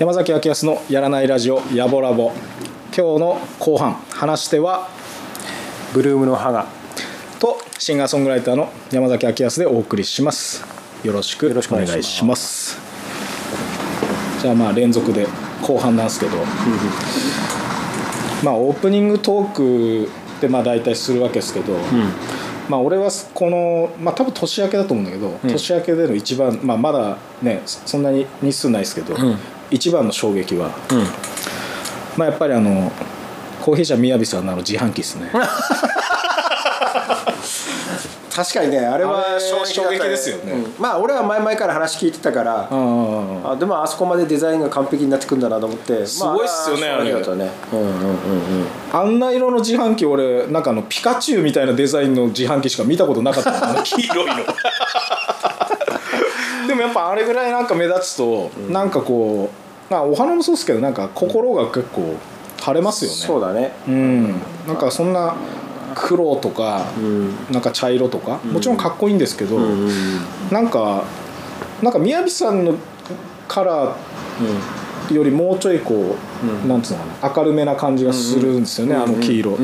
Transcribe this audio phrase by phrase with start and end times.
[0.00, 2.32] 山崎明康のやらないラジオやぼラボ
[2.96, 4.88] 今日の後半話しては
[5.92, 6.79] ブルームの歯が
[7.90, 10.64] シンガーソングライターの山崎明康でお送りします。
[11.02, 12.78] よろしくおお願いします。
[14.40, 15.26] じゃあまあ連続で
[15.60, 16.36] 後半なんですけど、
[18.44, 20.08] まあオープニングトーク
[20.40, 21.74] でまあ大体するわけですけど、
[22.68, 29.36] まあ俺はこのまあ多分年明けだと思うんだけど、年明けでの一番まあまだねそんなに日数ないですけど、ん。
[29.72, 30.70] 一番の衝撃は、
[32.16, 32.92] まあやっぱりあの
[33.60, 35.32] コーヒー社みやびさんの自販機ですね
[38.30, 40.52] 確かにねあれは衝撃ですよね。
[40.52, 40.74] うん。
[40.78, 47.12] まあ俺は前々から話聞いてたからああでもあそこまでデザインが完璧になってくんだなと思ってすごいっすよねまああれ。
[47.12, 47.50] は衝撃だったね。
[47.72, 48.66] うんうんうんうん。
[48.92, 53.72] あんな色の自販機俺なんかあのピカチュウみたいなデザインの自販機しか見たことなかった。
[53.74, 54.34] の黄色いの。
[56.68, 59.50] でもやっぱあれぐらいなんか目立つと、なんかこ
[59.90, 62.14] うまあお花もそうですけどなんか心が結構
[62.60, 63.16] 晴れますよね。
[63.16, 63.72] そうだね。
[63.88, 64.40] うん。
[64.66, 65.34] なんかそんな
[65.94, 67.34] 黒とか、うん。
[67.50, 69.60] なんか茶色とか、もちろんかっこいいんですけど、う
[70.50, 71.04] なんか
[71.82, 72.74] なんか宮城さんの
[73.48, 76.16] カラーよりもうちょいこ
[76.64, 79.56] う、なんつうのかな明るめな感じがするんですよね、あの黄色、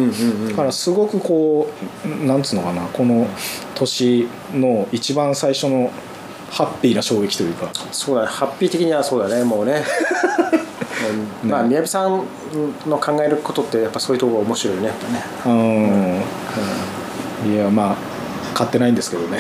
[0.49, 1.69] だからすごくこ
[2.05, 3.27] うなんつうのかなこの
[3.75, 5.91] 年の一番最初の
[6.51, 7.71] ハッピーな衝撃というか。
[7.93, 9.85] そうだねハッピー的にはそうだねもうね。
[11.43, 12.23] う んまあ宮城さん
[12.89, 15.25] の考えることってやっぱそういうところが面白いねやっぱね。
[15.45, 16.06] うん、
[17.47, 17.97] いやまあ
[18.55, 19.39] 買ってないんですけどね。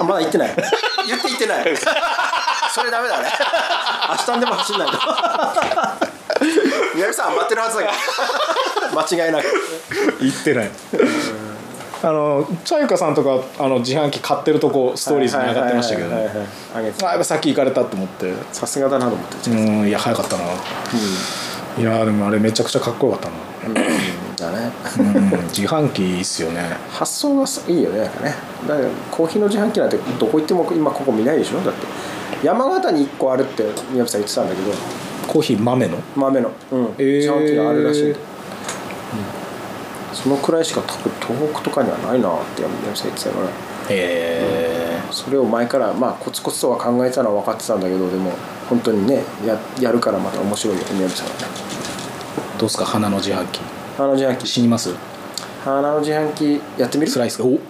[0.00, 0.54] あまだ言ってない。
[1.06, 1.76] 言って言ってない。
[2.74, 3.28] それダメだね。
[4.26, 4.98] 明日でも走んないと。
[6.94, 7.94] 宮城さん待ってるはずだけど。
[9.00, 9.46] 間違いなく。
[10.20, 10.70] 言ってない。
[12.04, 16.28] あのチャユカさんとかあの自販機買ってるとこストーリーズに上がってましたけどね。
[16.74, 18.34] あやっぱ先行かれたと思って。
[18.52, 19.50] さすがだなと思って。
[19.50, 20.42] うんいや早かったな、
[21.78, 23.28] いやでもあれめちゃくちゃかっこよかった
[23.68, 23.86] な、
[24.42, 24.72] だね。
[24.98, 26.60] うん、自販機いいっすよね。
[26.90, 28.34] 発想がいいよねなんかね。
[28.68, 31.60] だからコーヒーの自販機なんてどこ行っても今ここ見ないでしょ？
[31.60, 31.86] だって。
[32.46, 34.72] 山形に1個あるって宮城さん言ってたんだけど。
[35.28, 35.98] コーヒー豆の？
[36.16, 36.94] 豆の、うん。
[36.98, 37.16] えー。
[37.18, 38.18] 自販機があるらしいんで、
[40.12, 43.50] そのくらいしか多分東北とかにはないなって宮城さん言ってたからへ
[43.90, 48.32] えそれを前からまあコツコツとは考えてたのは分かってたんだけどでも
[48.68, 51.46] 本当にねややるからまた面白いよ宮城さんはね。
[52.58, 52.84] どうすか？
[52.84, 53.60] 花の自販機
[53.96, 54.94] 花の自販機死にます？
[55.64, 57.12] 花の自販機やってみる？
[57.12, 57.44] 辛いっすか。
[57.44, 57.58] お。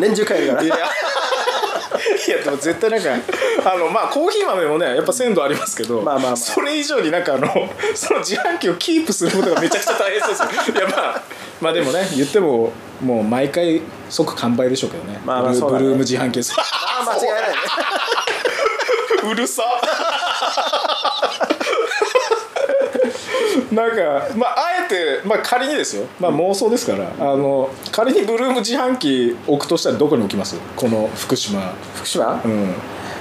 [0.00, 0.62] 年中買えるから。
[0.62, 0.76] いや。
[0.76, 0.78] い
[2.30, 3.10] やでも絶対なんか
[3.72, 6.36] あのまあコーヒー豆もねやっぱ鮮度ありますけど、まあまあまあ。
[6.36, 7.48] それ以上になんかあの
[7.94, 10.76] その自販機をキープすることがめちゃくちゃ大変そうですよ。
[10.76, 11.22] いやまあ
[11.60, 15.60] まあでもね言ってももう毎回即完売でしょうけどね,まあまあね。
[15.60, 16.42] ブルーム自販機あ
[17.00, 17.56] あ間違いないね。
[19.30, 19.62] うるさ
[23.72, 30.56] なんかまああえて、まあ、仮にですよ、まあ、妄想ですから、あの仮にブルーム自販機置くとしたらどこに置きます？
[30.76, 31.72] この福島。
[31.94, 32.40] 福島？
[32.44, 32.74] うん。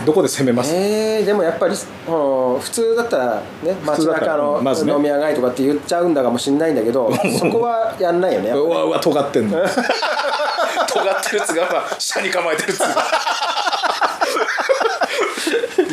[0.06, 4.94] どこで攻めます、えー、でもやっぱりうん普通だったらね街中のまずね。
[4.94, 6.76] 飲み屋街とかって言っちゃうんだかもしれないん。
[6.76, 9.58] だけどそこはやんないよねやっぱうわうわ尖ってんの。
[10.88, 12.88] 尖ってるやつが、まあ、下に構えてるやつが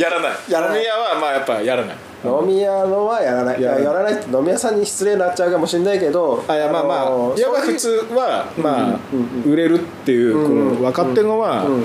[0.07, 0.33] やらない。
[0.51, 0.79] やらない。
[0.79, 1.97] 飲み屋はまあやっぱやらない。
[2.25, 3.61] 飲み屋のはやらない。
[3.61, 3.85] いやらない。
[3.85, 4.15] ややらない。
[4.15, 11.81] って飲み屋さんに失礼になっちゃうかもしれないけどあいやまあまのあいや普通はまあうん売れるっていう分かってるのはうん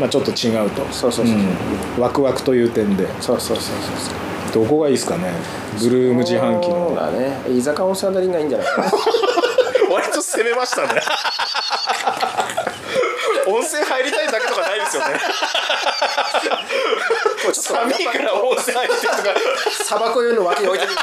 [0.00, 0.82] まあちょっと違うと。
[0.90, 1.38] そうそうそうう。
[1.38, 1.46] ん。
[2.02, 3.06] ワクワクという点で。
[3.20, 3.76] そうそうそう
[4.56, 5.32] そうどこがいいですかね？
[5.80, 7.40] ブルーム自販機そうのだね。
[7.48, 8.66] 居酒屋温泉あたりがいいんじゃない？
[8.66, 8.92] か な
[9.94, 11.00] 割と攻めましたね
[13.46, 15.20] 温泉入りたいだけとかないですよね。
[17.52, 19.18] 寒いから温泉入ってとか。
[19.84, 20.98] 砂漠用の脇に置いてみる。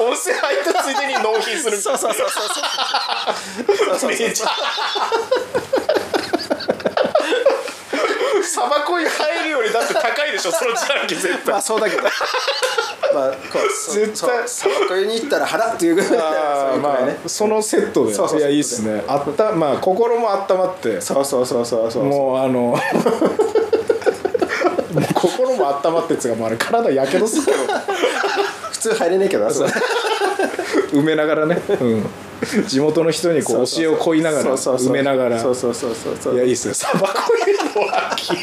[0.00, 1.80] 温泉入ったついでに納品する。
[1.80, 2.44] そうそうそうそう。
[3.76, 12.02] そうそうめっちゃ砂漠に入るよりだって高いでしょその自販機絶ま対あそうだけど。
[12.02, 14.48] まあこうそ絶対。
[14.48, 17.18] そう砂漠に行ったら腹っていうぐらいあーまそういうくらいね。
[17.24, 18.14] あそのセットで。
[18.14, 19.02] そうそういやいいっすね。
[19.08, 21.00] あったまあ心も温まって。
[21.00, 22.04] そうそうそうそうそう。
[22.04, 22.76] もうあの
[25.14, 27.58] 心も温まってっつうかもうあれ体やけどするけど。
[28.72, 29.70] 普通入れねえけどなそれ。
[30.92, 32.06] 埋めながらね、うん、
[32.68, 35.40] 地元の人にこう教えをこいながら埋めながら。
[35.40, 36.34] そうそうそうそうそう。
[36.34, 36.74] いやいいっすよ。
[36.74, 38.36] サバコイの脇。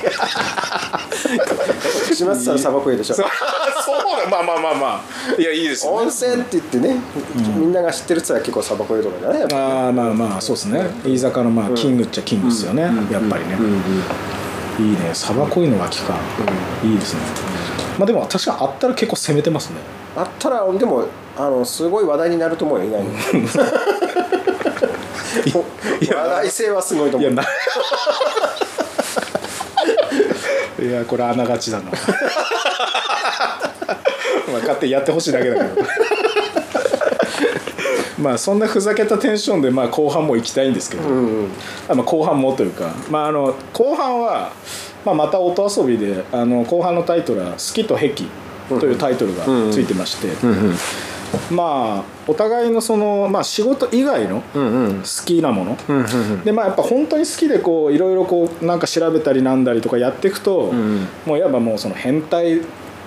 [2.15, 3.15] 島津さんサバコイでしょ。
[3.15, 3.25] そう。
[4.29, 5.03] まあまあまあま
[5.37, 5.41] あ。
[5.41, 5.97] いやいいですよね。
[5.99, 6.97] 温泉って言ってね、
[7.57, 10.89] みんなが知ってるっつら結構サバコイとかじゃないやっぱああまあまあそうですね。
[11.03, 12.89] 飯坂のまあキングっちゃキングですよね、や
[13.19, 13.57] っぱりね、
[14.79, 15.11] いいね。
[15.13, 16.15] サバコイの脇か、
[16.83, 17.19] いいですね。
[17.97, 21.05] まあでも確かあったら結構攻めてますねあったらでも
[21.37, 23.09] あのすごい話題になると思うよ意外に
[26.13, 27.33] 話題性はすごいと思いう
[30.81, 31.85] いやこれあながちだな。
[31.85, 31.91] ま
[34.57, 35.87] あ勝手にやってほしいだけだけど。
[38.19, 41.51] まあそんなふざけたテンションでまあ後半も行きたいんですけど、うんうん。
[41.87, 44.51] あまあ後半もというか、まあ、あの後半は、
[45.05, 48.09] まあ、また音遊びであの後半のタイトルは「好きと癖」
[48.79, 50.27] というタイトルがついてまして、
[51.49, 62.61] まあお互いのその、まあ、仕事以外の好きなもの、でまあやっぱ本当に好きでこういろいろこうなんか調べたりなんだりとかやっていくと、んもういわばもうその変態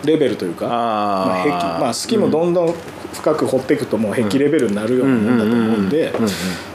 [0.04, 2.74] レベルというかまあ、癖まあ好きもどんどん
[3.12, 6.12] 深く掘っていくともう癖レベルになるようなもんだと思うんで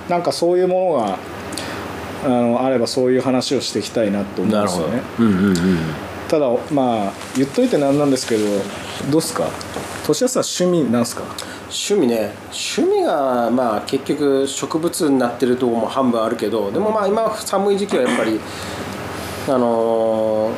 [0.08, 1.20] なんかそういうものが
[2.26, 5.02] あのあればそういう話をしていきたいなと思うんですよね
[6.30, 8.44] ただまあ言っといてなんなんですけど
[9.10, 9.48] どうっすか？
[10.06, 11.24] 年安さん趣味なんすか？
[11.64, 12.32] 趣味ね。
[12.52, 18.40] 趣味がまあ結局植物になってるとこも半分あるけどでもまあ今寒い時期はやっぱり
[19.48, 20.54] あのー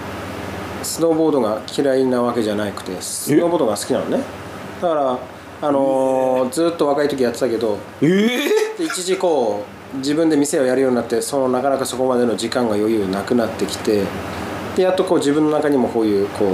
[0.83, 4.19] スノーボードが嫌いなわけじゃなくてスノーボードが好きなのね。
[4.81, 5.19] だから
[5.61, 8.77] あのーずっと若い時やってたけどええ？
[8.77, 9.63] で一時こ
[9.93, 14.03] う自分で店をやるようになってそのなかなかそこまでの時間が余裕なくなってきて
[14.75, 16.47] でやっとこう自分の中にもこういうこう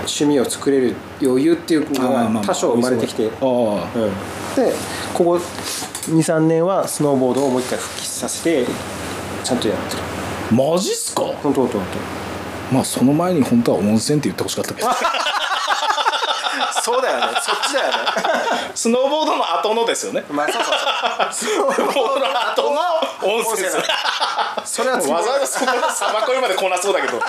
[0.00, 4.10] 趣味を作れる余裕っていうのが多少生まれてきて、ああうん、
[4.54, 4.72] で
[5.12, 8.66] ここ23年はスノーボードをもう一回復帰させて
[9.42, 10.02] ちゃんとやってる。
[10.52, 11.22] マジっすか？
[11.22, 11.86] 本当本当本
[12.72, 14.88] まあその前に本当は温泉って言ってほしかったけど。
[14.88, 14.94] 当
[16.82, 17.26] そうだよね。
[17.42, 17.98] そっちだよね。
[18.74, 20.24] スノーボードの後のですよね。
[20.30, 20.78] まあそうそうそ
[21.28, 21.32] う。
[21.32, 22.80] スノーボードの後の
[23.22, 23.82] 温泉ですよ
[24.64, 25.12] それは次。
[25.12, 27.18] わざわざそこのサバコイまでこなそうだけど。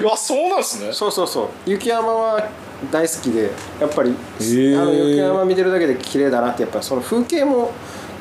[0.00, 0.92] いやそうなんですね。
[0.92, 1.48] そうそうそう。
[1.66, 2.42] 雪山は
[2.90, 3.50] 大好きで
[3.80, 4.80] やっぱり、ー。
[4.80, 7.72] あの雪山見てるだけで綺麗だなってやっぱその風景も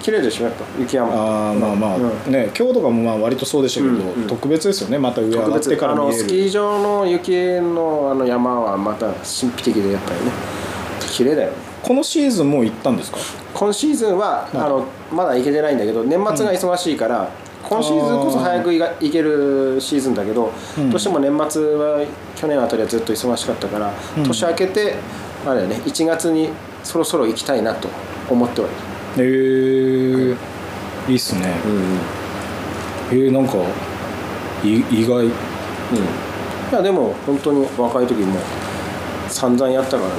[0.09, 1.13] 綺麗でしょやっぱ雪山。
[1.13, 2.31] ああまあまあ、うん。
[2.31, 4.27] ね今日とかもまあ割とそうでしたけど、うんうん。
[4.27, 6.23] 特別ですよねまた上上がってからあの見える。
[6.23, 10.31] スキー場の雪のあの山はまた神秘的でやっぱりね
[11.11, 11.57] 綺麗だよね。
[11.83, 13.19] このシーズンもう行ったんですか？
[13.53, 17.29] 今シーズンは、まだあのまだ行けてないんだけど年末が忙しいから、
[17.63, 20.89] 今シーズンこそ早く行けるシーズンだけど、うん。
[20.89, 24.23] どうしても年末は去年あたりはずっと忙しかったから、うん。
[24.23, 24.95] 年明けて
[25.45, 26.49] あれね1月に
[26.83, 27.87] そろそろ行きたいなと
[28.29, 28.75] 思ってはいる、
[29.17, 30.35] へえ
[31.07, 31.53] いいっすね。
[31.65, 31.99] うんうん。
[33.11, 33.55] えー、なんか
[34.63, 35.25] い意外。
[35.25, 35.29] い
[36.71, 38.39] やでも本当に若い時も
[39.27, 40.13] 散々やったからね。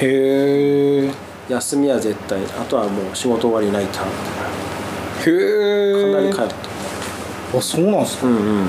[0.00, 1.10] へえ
[1.48, 4.04] 休みは絶対あとはもう仕事終わりナイター
[5.30, 5.30] へ
[6.10, 7.58] えかなり帰った。
[7.58, 8.66] あそうなんすか、うんうん。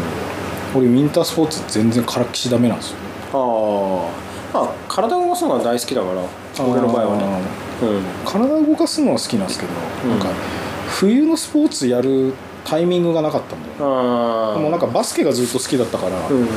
[0.76, 2.98] 俺ウィンタースポーツ全然からっきしダメなんですよ。
[3.34, 3.38] あ
[4.58, 6.22] あまあ体を動かすのが大好きだから
[6.66, 7.24] 俺の場合はね。
[7.24, 7.65] うん
[8.26, 9.72] 体を動かすのは好きなんですけど、
[10.06, 10.10] うん。
[10.12, 10.28] なんか
[10.88, 13.74] 冬のスポーツやるタイミングがなかったんだよ。
[13.80, 16.48] ああでもなんかバスケがずっと好きだったから、うんうん。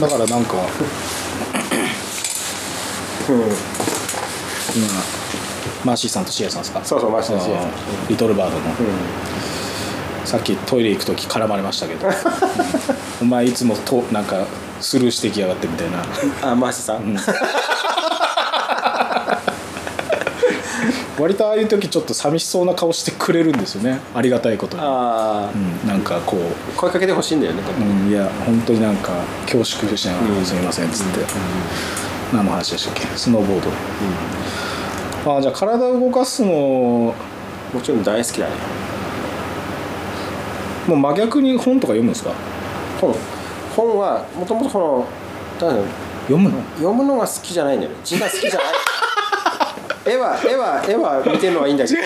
[0.00, 0.56] だからなんか
[3.28, 3.36] うん。
[4.76, 4.86] 今
[5.84, 6.84] マーシーさんとシエさんですか？
[6.84, 7.68] そうそうマーシーさんとシエさん。
[7.68, 8.64] あーリトルバードの。
[8.66, 8.74] うん。
[10.24, 12.12] さっきトイレ行く時絡まれましたけど、 うん。
[13.22, 14.46] お前いつもとなんか
[14.80, 16.02] スルーしてきやがってみたいな。
[16.50, 17.18] あマーシーさん、ん
[21.18, 24.00] 割とああいう時ちょっと寂しそうな顔してくれるんですよね。
[24.14, 26.40] ありがたいことに、ああうん、なんかこう。
[26.76, 29.12] 声かけてほしいんだよねうん、いや本当になんか
[29.46, 30.44] 恐縮しながら、うん。
[30.44, 31.20] すみませんっつって、
[32.32, 33.02] 何の話でしたっけ？
[33.16, 33.60] スノーボー
[35.24, 37.14] ド、あじゃあ体を動かすのも
[37.72, 38.52] もちろん大好きだね。
[40.88, 42.32] う真逆に本とか読むんですか？
[43.00, 43.14] 本。
[43.76, 45.06] 本はもともとこ
[45.60, 45.86] のなんだろう。
[46.26, 46.58] 読むの？
[46.76, 47.98] 読むのが好きじゃないんだよね。
[48.02, 48.64] 字が好きじゃない
[50.06, 52.00] 絵は絵は絵は見てるのはいいんだけど。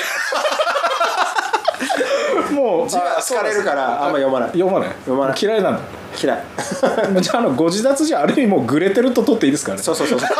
[2.54, 4.48] もう字は疲れるからあんま読まない。
[4.50, 4.88] 読まない。
[4.90, 5.36] 読まない。
[5.40, 5.80] 嫌いなんだ
[6.20, 6.42] 嫌い。
[7.22, 9.78] じゃああのご自立じゃある意味もうグレてると取っていいですかね。
[9.78, 10.28] そうそうそうそう。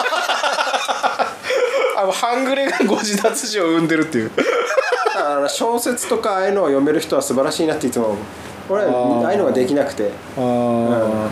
[1.96, 4.30] あの半グレがご自立字を生んでるっていう。
[5.48, 8.18] 小説とかああいうのを読める人は素晴らしいなっていつも思う。
[8.70, 9.24] 俺はあー。
[9.26, 10.10] ああいうのができなくて。
[10.36, 11.28] あー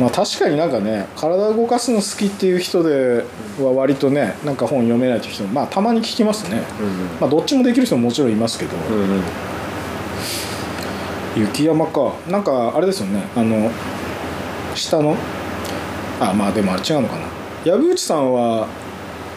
[0.00, 3.24] まあ確かになんかね体を動かすの好きっていう人で
[3.60, 6.62] は割とねなんか本読めないっていう人もまあたまに聞きますね、
[7.20, 9.22] まあどっちもできる人ももちろんいますけど、うんうん。
[11.36, 12.12] 雪山か。
[12.28, 13.22] なんかあれですよね。
[13.36, 13.70] あの
[14.74, 15.16] 下の？
[16.20, 17.26] あまあでもあれ違うのかな。
[17.64, 18.68] 藪内さんは？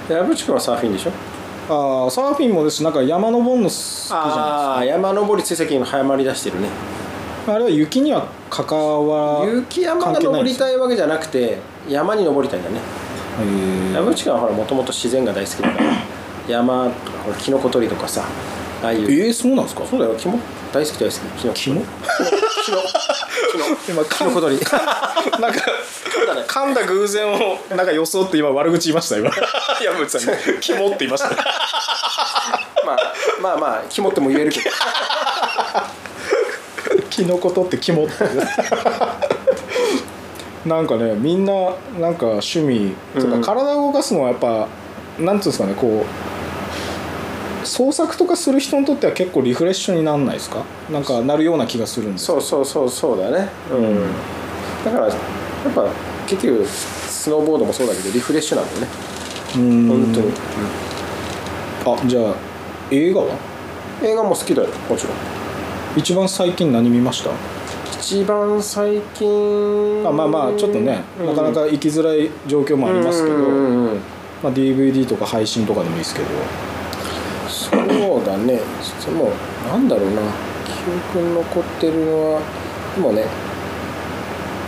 [0.10, 1.12] 矢渕君はサーフィンでしょ？
[1.70, 2.78] あーサーフィンもです。
[2.78, 6.68] しなんか山登るの好きじゃああ山登り追跡今早まり出してるね。
[6.68, 6.76] ないで
[7.42, 12.80] すかあれは雪には関わ雪山が登りたいわけじゃなくて山に登りたいんだね。
[13.40, 13.94] へー。
[13.94, 15.94] 矢渕君はほらもともと自然が大好きだから
[16.48, 18.24] 山とかほらキノコ採りとかさ
[18.84, 19.12] ああいう。
[19.12, 19.86] えー、そうなんですか？
[19.86, 20.40] そうだよキモ
[20.74, 21.60] 大好き大好きキノコ。
[21.60, 22.78] キモキノ
[23.54, 24.60] キノ今 キノコ採り。
[25.42, 25.62] なんか
[26.48, 29.30] 噛んだ偶然をなんか装って今悪口言いました今。
[29.84, 31.30] 山内さんに「キモ」って言いました。
[32.86, 34.70] まあまあまあキモっても言えるけど
[37.10, 38.14] キノコ取ってキモって
[40.68, 41.54] なんかねみんな
[42.00, 44.68] なんか趣味とかうん体を動かすのはやっぱ、
[45.20, 46.06] なんていうんですかねこ
[47.64, 50.64] う創作とかする人にとっては結構リフレッシュになんないですか？
[50.90, 53.50] なんかなるような気がするんですそうそうそうそうだね。
[53.72, 54.08] うん。
[54.86, 55.18] だからやっ
[55.74, 55.90] ぱ
[56.28, 58.88] 結局スノーボードもそうだけどリフレッシュなんだよね。
[59.56, 59.88] うん。
[59.88, 60.32] 本当に。
[61.86, 62.36] あじゃあ
[62.92, 63.36] 映画は？
[64.04, 65.16] 映画も好きだよもちろん
[65.98, 67.32] 一番最近何見ました？
[68.00, 70.08] 一番最近。
[70.08, 73.92] あまあまあちょっとね、なかなか行きづらい状況もありますけど、うんうんうん。
[73.94, 74.00] うん
[74.44, 76.28] まあ、DVD とか配信とかでもいいですけど。
[77.50, 77.76] そ
[78.22, 78.60] うだね。
[79.04, 79.32] でも
[79.68, 80.22] なんだろうな。
[80.66, 80.74] 記
[81.18, 82.42] 憶に残ってるのは
[82.96, 83.26] でもね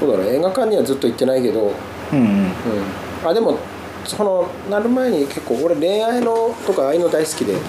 [0.02, 1.72] どうだろう映画館にはずっと行ってないけど、
[2.12, 2.26] うんうん。
[2.26, 2.52] うん、
[3.24, 3.58] あでも
[4.06, 7.54] そのなる前に結構俺恋愛のとかああいうの大好きで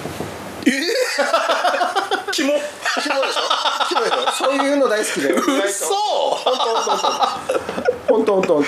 [2.31, 3.41] キモキモでしょ？
[3.89, 4.31] キモでしょ？
[4.31, 5.33] そういうの大好きで。
[5.33, 5.93] 嘘。
[8.07, 8.65] 本当本当本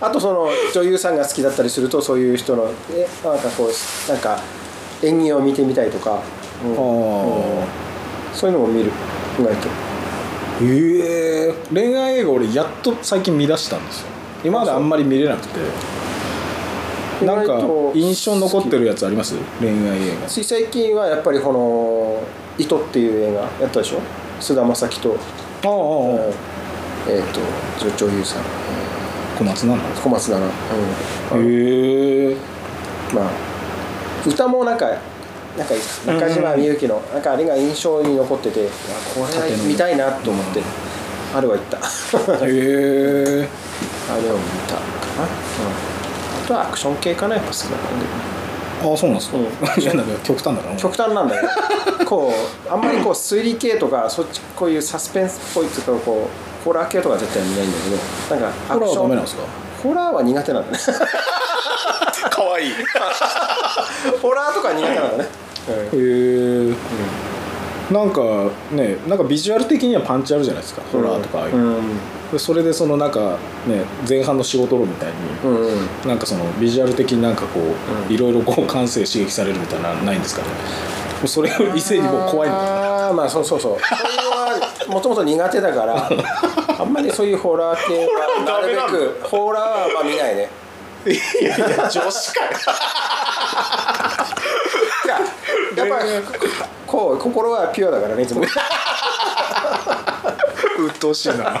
[0.00, 0.06] 当。
[0.06, 4.38] あとその女優さんが好きだったりするとそういう人のえなんかこうなんか
[5.02, 6.22] 演技を見てみたいとか、
[6.64, 6.72] うん。
[6.72, 6.76] あ
[8.32, 8.90] そういうのも見る
[9.38, 9.68] 意外と。
[9.68, 10.66] あへ
[11.48, 14.08] え恋愛映画俺やっと最近見出したんですよ。
[14.44, 15.60] 今まであんまり見れなくて。
[17.24, 17.60] なんか
[17.94, 19.36] 印象に残ってるやつあります？
[19.60, 20.26] 恋愛映画。
[20.26, 22.20] つい最近はやっぱりこの
[22.58, 24.00] 「糸」っていう映画やったでしょ？
[24.40, 25.16] 菅田将暉と,、
[25.64, 25.74] ああああ。
[27.06, 27.40] えー、と
[27.80, 28.42] 女女優さん。
[29.38, 30.00] 小松菜奈。
[30.00, 30.52] 小松菜奈、
[31.34, 31.44] うん。
[31.46, 32.36] へえ。
[33.14, 33.30] まあ
[34.26, 34.86] 歌もなんか
[35.56, 35.74] なんか
[36.06, 38.68] 中島みゆきのなんかあれが印象に残ってて、
[39.14, 40.62] これは見たいなと思って、
[41.34, 41.78] あれは行った。
[41.78, 43.48] あれを見へえ
[44.66, 44.80] たか
[45.16, 45.28] な、うん、
[46.44, 48.06] あとはアクション系かなやっぱ好きなので
[48.90, 49.82] ああそうなんですか、うん。
[49.82, 51.48] いやなんか極端だな極端なんだよ
[52.06, 52.32] こ
[52.68, 56.28] うあんまりこう推理系とかそっちこういうサスペンスっぽいっていうかこ
[56.62, 59.42] うホラー系とか絶対見ないんだけどなんかホラーはダメなんンですか？
[59.82, 60.78] ホラーは苦手なんだね。
[62.30, 62.64] かわい。
[62.66, 62.74] い へ
[64.22, 65.28] ホラーとか苦手なんだね、
[65.92, 66.72] え
[67.92, 68.20] なんか
[68.70, 71.62] ねなんかビジュアル的にはパンチあるじゃないですか、ホラーとかああいうの。
[71.64, 71.82] うん
[72.34, 75.14] でそれでそのなんかね前半の仕事論みたいに、
[75.44, 75.66] うん
[76.02, 76.08] うん。
[76.08, 78.12] なんかそのビジュアル的になんかこう、うん。
[78.12, 80.48] いろいろこう感性刺激されるみたいなのないんですかね。
[80.48, 80.54] も
[81.24, 83.78] うそれを異性にもう怖いのああまあそうそうそう。
[83.80, 86.10] そういうのはもともと苦手だから
[86.78, 90.50] あんまりそういうホラー系はなるべくホラーはまあ見ないね。
[91.06, 91.10] い
[91.44, 92.50] やいや女子かよ。
[95.04, 95.20] いや
[95.76, 96.10] やっぱり
[96.86, 98.42] こう心はピュアだからねいつも
[100.78, 101.60] 鬱陶しいな。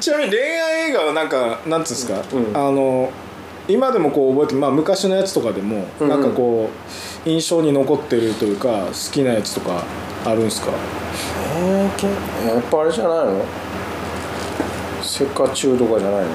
[0.00, 2.56] ちなみに恋愛映画はなんかなんつうんですか、うん。
[2.56, 3.10] あの
[3.66, 6.68] 今でもこう覚えてまあ昔のやつとかでも、うんなんかこ
[7.26, 9.82] う印象に残ってるというか好きなやつとか
[10.24, 10.68] あるんですか？
[11.58, 13.44] えーけやっぱあれじゃないの？
[15.02, 16.26] セカチュウとかじゃないの？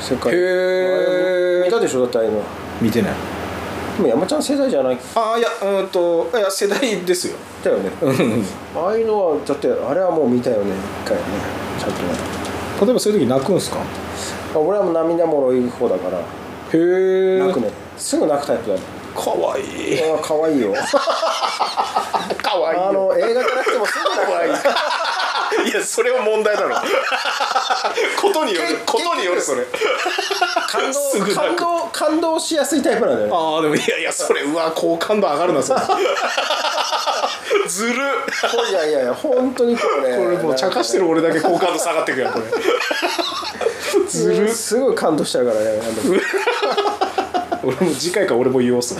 [0.00, 1.64] 世界へー。
[1.64, 2.02] 見たでしょ？
[2.02, 2.42] だってああいうの。
[2.80, 3.12] 見てない
[3.96, 4.98] でも山ちゃん世代じゃない？
[5.14, 7.36] ああいやうんといや世代ですよ。
[7.64, 7.90] だよね。
[8.76, 10.72] ああいうのはだってあれはもう見たよね
[11.04, 11.22] 一回ね
[11.78, 12.08] ちゃんとね。
[12.82, 13.78] 例えばそういう時泣くんすか？
[14.54, 16.18] あ俺はもう涙もろい方だから。
[16.18, 16.22] へ
[16.74, 17.38] え。
[17.38, 17.70] 泣くね。
[17.96, 18.82] すぐ泣くタイプだね
[19.14, 19.98] かわいい。
[20.02, 20.74] あ可愛いよ。
[22.42, 24.52] かわあの映画じゃなくてもすぐ泣くわいい
[25.64, 26.76] いやそれは問題だろ。
[28.20, 29.66] ことによるけことによるそれ。
[30.68, 33.32] 感動感動感動しやすいタイプなんだよね。
[33.34, 35.80] ああでもいやいやそれうわ好感度上がるなそれ。
[37.68, 37.94] ずる。
[38.70, 42.46] いやいやいや本当にこれねこれもう茶化してる俺だけ好感度下がってくやんこれ。
[44.08, 44.48] ずる。
[44.52, 45.80] すごい感動しちゃうからね
[47.62, 48.94] 俺も次回から俺も言おうっす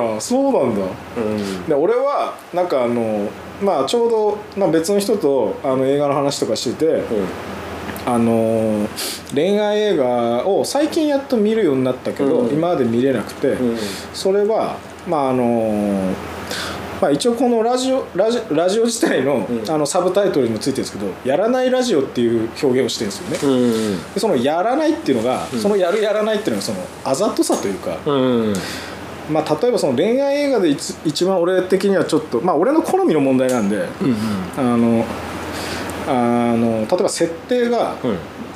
[0.00, 0.82] なそうなんだ。
[1.16, 1.66] うん。
[1.66, 3.28] で俺はなんかあの
[3.62, 7.02] まあちょうど、まあ、別の人とあの映画の話とかしてて、
[8.06, 8.88] あのー
[9.34, 12.54] 恋愛映画を最近やっと見るようになったけど、うん。
[12.54, 13.78] 今まで見れなくて、うん。
[14.14, 16.14] それはまああのー
[17.00, 19.70] まあ、一応このラジオラジラジオ自体の,、うん。
[19.70, 23.56] あのサブタイトルにもついてるんですけど「やらないラジオ」っていう表現をしてるんですよね。
[23.56, 23.66] う
[24.00, 24.14] ん。
[24.14, 28.54] でその「やらない」っていうのが、その「やるやらない」っていうのがそのあざとさというか、うん
[29.30, 33.86] まあ、例えばその恋愛映画で一一番俺的にはちょっとまあ俺の好みの問題なんで、
[34.56, 35.04] あの
[36.06, 37.96] あの例えば設定が、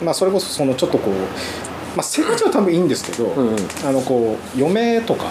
[0.03, 1.15] まあ、それこそそのちょっとこう、
[1.95, 5.27] まあ、設定は多分いいんですけど、うんあのこう余命とか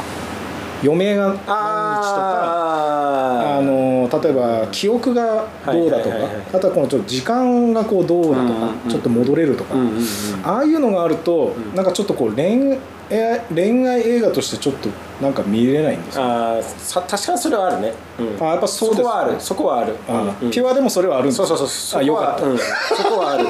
[0.83, 6.15] 余命が何日とかああの例えば記憶がどうだとか、
[6.53, 10.03] あとはこのちょっと時間がこうどうだとか、うんうんうんちょっと戻れるとか、うんうんうん。
[10.43, 12.77] ああいうのがあると、なんかちょっとこう恋
[13.11, 14.89] 愛恋愛映画としてちょっと
[15.21, 16.23] なんか見れないんですよ。
[16.23, 19.01] あーさ確かにそれはあるね、うん、あやっぱそうです。
[19.01, 19.39] こはある。
[19.39, 19.95] そこはある。
[20.07, 20.51] あうん。
[20.51, 21.37] ピュアでもそれはあるんです。
[21.37, 21.67] そうそうそう。
[21.67, 22.63] そこあよかった、はうん、そ
[23.03, 23.47] こはある。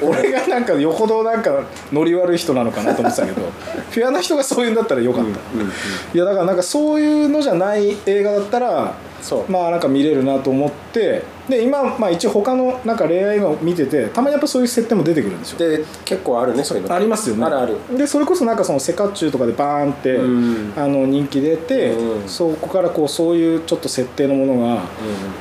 [0.02, 1.62] 俺がなんかよほどなんか
[1.92, 3.42] ノリ悪い人なのかなと思ってたけど
[3.92, 9.07] ピュアな人がそういうんだったらよかった、いやだからなんかそういうのじゃない映画だったらそう
[9.48, 15.58] まあなんか見れるなと思ってで今まあ一応他のなんか恋愛を見ててたまにやっぱそういう設定も出てくるんですよ。
[15.58, 16.94] で結構あるねそういうの。
[16.94, 17.44] ありますよね。
[17.44, 17.76] あるある。
[17.96, 20.72] でそれこそなんかそのセカチュウとかでバーンって、うん。
[20.76, 22.28] あの人気出て、うん。
[22.28, 24.82] そこからこうそういうちょっと設定のものが、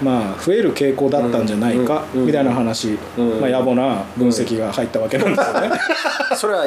[0.02, 2.26] まあ増える傾向だったんじゃないか、うん。
[2.26, 3.42] みたいな話、うん。
[3.42, 5.70] まあ、野暮な分析が入ったわけなんですよね。
[6.38, 6.66] それは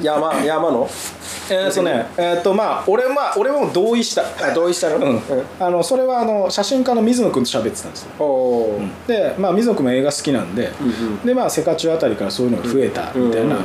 [0.00, 0.88] 山山の？
[1.50, 4.22] えーっとねえーっとまあ俺まあ俺も同意した。
[4.22, 4.96] あ同意したの？
[4.96, 5.20] うん、
[5.60, 8.10] あのそれはあの写真家の水野君と喋ってたんですよ。
[8.18, 9.06] おおー。
[9.06, 13.56] で、まあ、水野君も映画好きなんで、うんでまあセカチュウあたりからそういうのが増えたみたいな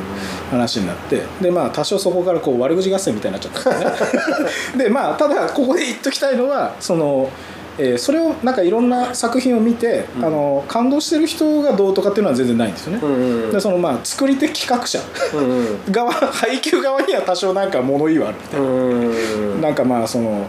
[0.50, 4.84] 話になってでまあ多少そこからこう悪口合戦みたいになっちゃったんですね。
[4.86, 7.30] でまあただここで言っときたいのはその、
[7.80, 15.00] えーそれをなんかいろんな作品を見て、あの感動してる人がどうとかっていうのは全然ないんですよね、うんうんでそのまあ作り手企画者
[15.34, 15.80] うんうん。
[15.92, 18.66] 側配給側には多少なんか物言いはあるみたいな。
[18.66, 18.70] う
[19.58, 20.46] んなんかまあその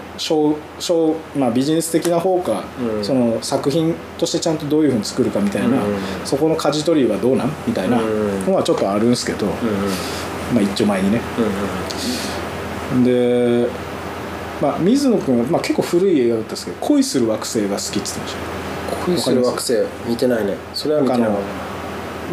[1.36, 2.64] まあ、ビジネス的な方か、
[2.97, 3.04] うん。
[3.04, 5.75] その作品としてちゃんとどういうふうに作るかみたいな、うん
[6.25, 9.52] そこの舵取りはどうなんみたいなうんのはちょっとあるんですけど、うん
[10.54, 11.21] まあ一丁前にね。
[12.95, 13.04] うん。
[13.04, 13.69] で、
[14.60, 19.06] まあ、水野君は、まあ、結構古い映画だったんですけど「恋する惑星」が好きって言ってました。
[19.06, 19.73] 恋する惑星
[20.06, 20.56] 見てないね。
[20.75, 21.30] それは見てない。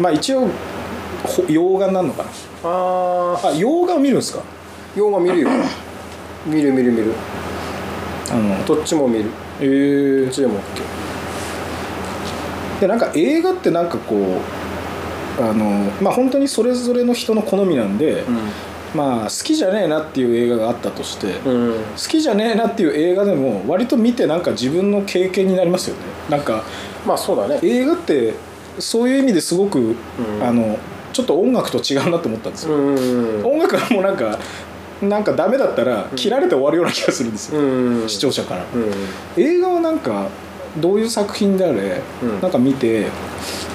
[0.00, 0.46] まあ一応
[1.24, 2.28] ほ洋画になるのかな。
[2.64, 4.42] あああ洋画を見るんですか？
[4.96, 5.48] 洋画見るよ。
[6.46, 7.12] 見る見る見る。
[8.30, 9.26] あのどっちも見る。
[9.60, 10.24] えー。
[10.24, 10.60] どっちでも OK
[12.80, 14.14] でなんか映画ってなんかこ
[15.40, 18.24] うあのまあ本当にそれぞれの人の好みなんで、
[18.94, 21.74] まあ好きじゃねえなっていう映画があったとして、好うん。
[21.96, 26.02] きじゃねえなっていう映画でも割と見てなんか自分の経験になりますよね。
[26.30, 26.64] なんか
[27.06, 27.60] まあそうだね。
[27.62, 28.34] 映画って
[28.78, 29.96] そういう意味ですごく、ん。
[30.42, 30.78] あの
[31.12, 33.44] ちょっと音楽と違うなと思ったんですよ、うん。
[33.44, 34.38] 音楽はもうなんか
[35.02, 38.08] なんかダメだったら切られて終わるような気がするんですよ、うん。
[38.08, 39.42] 視聴者から、うん。
[39.42, 40.28] 映画はなんか
[40.78, 42.40] どういう作品であれ、うん。
[42.40, 43.06] なんか見て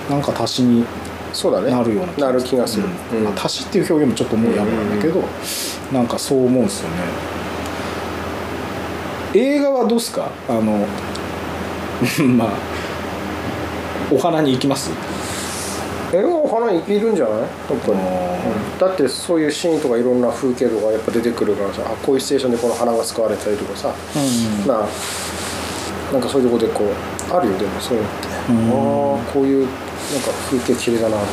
[0.10, 0.86] なんか足しに
[1.34, 1.72] そうだね。
[1.72, 2.86] なるようななる気がする。
[3.12, 3.17] うん。
[3.17, 3.24] うん。
[3.26, 5.22] まあ、足しっていう表現もちょっともうやめなんだけど、
[5.91, 6.96] なんかそう思うんですよね。
[9.36, 10.30] 映画はどうっすか？
[10.48, 10.62] あの
[12.38, 12.50] まあ
[14.12, 14.91] お花に行きます？
[16.13, 17.39] 映画お花いるんじゃない？
[17.39, 18.80] やっぱりあうん。
[18.80, 23.89] だってそういうシーンとかいろんな風景とかやっぱ出てくるからさあこういうシチュエーションでこの花が使われたりとかさ。
[24.15, 24.19] う
[24.65, 24.67] ん。
[24.67, 24.88] なあ。
[26.12, 29.15] なんかそういうとこでこうあるよでもそういうのって、うん。
[29.15, 29.67] ああこういう
[30.11, 31.27] なんか風景綺麗だなとか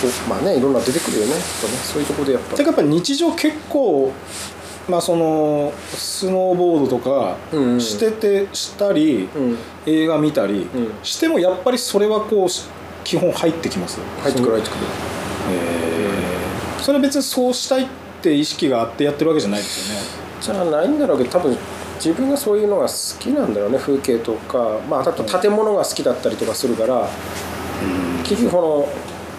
[0.00, 1.32] こうまあねいろんな出てくるよね。
[1.32, 2.56] やっぱねそういうとこでやっぱ。
[2.56, 4.12] てかやっぱ日常結構
[4.88, 7.80] まあそのスノーボードとかうんうん。
[7.80, 10.92] しててしたり、うん映画見たりうん。
[11.02, 12.64] してもやっぱりそれはこうし
[13.04, 13.98] 基本入ってきます。
[14.22, 14.78] 入ってくる入ってくる。
[15.50, 17.86] えーそれは別にそうしたいっ
[18.20, 20.02] て意識があってやってるわけじゃないですよね。
[20.38, 21.56] じゃないんだろうけど多分
[21.96, 24.80] 自分がそういうのが好きなんだろうね風景とか。
[24.90, 27.08] まああと建物が好きだったりとかするから
[28.22, 28.88] 結局この、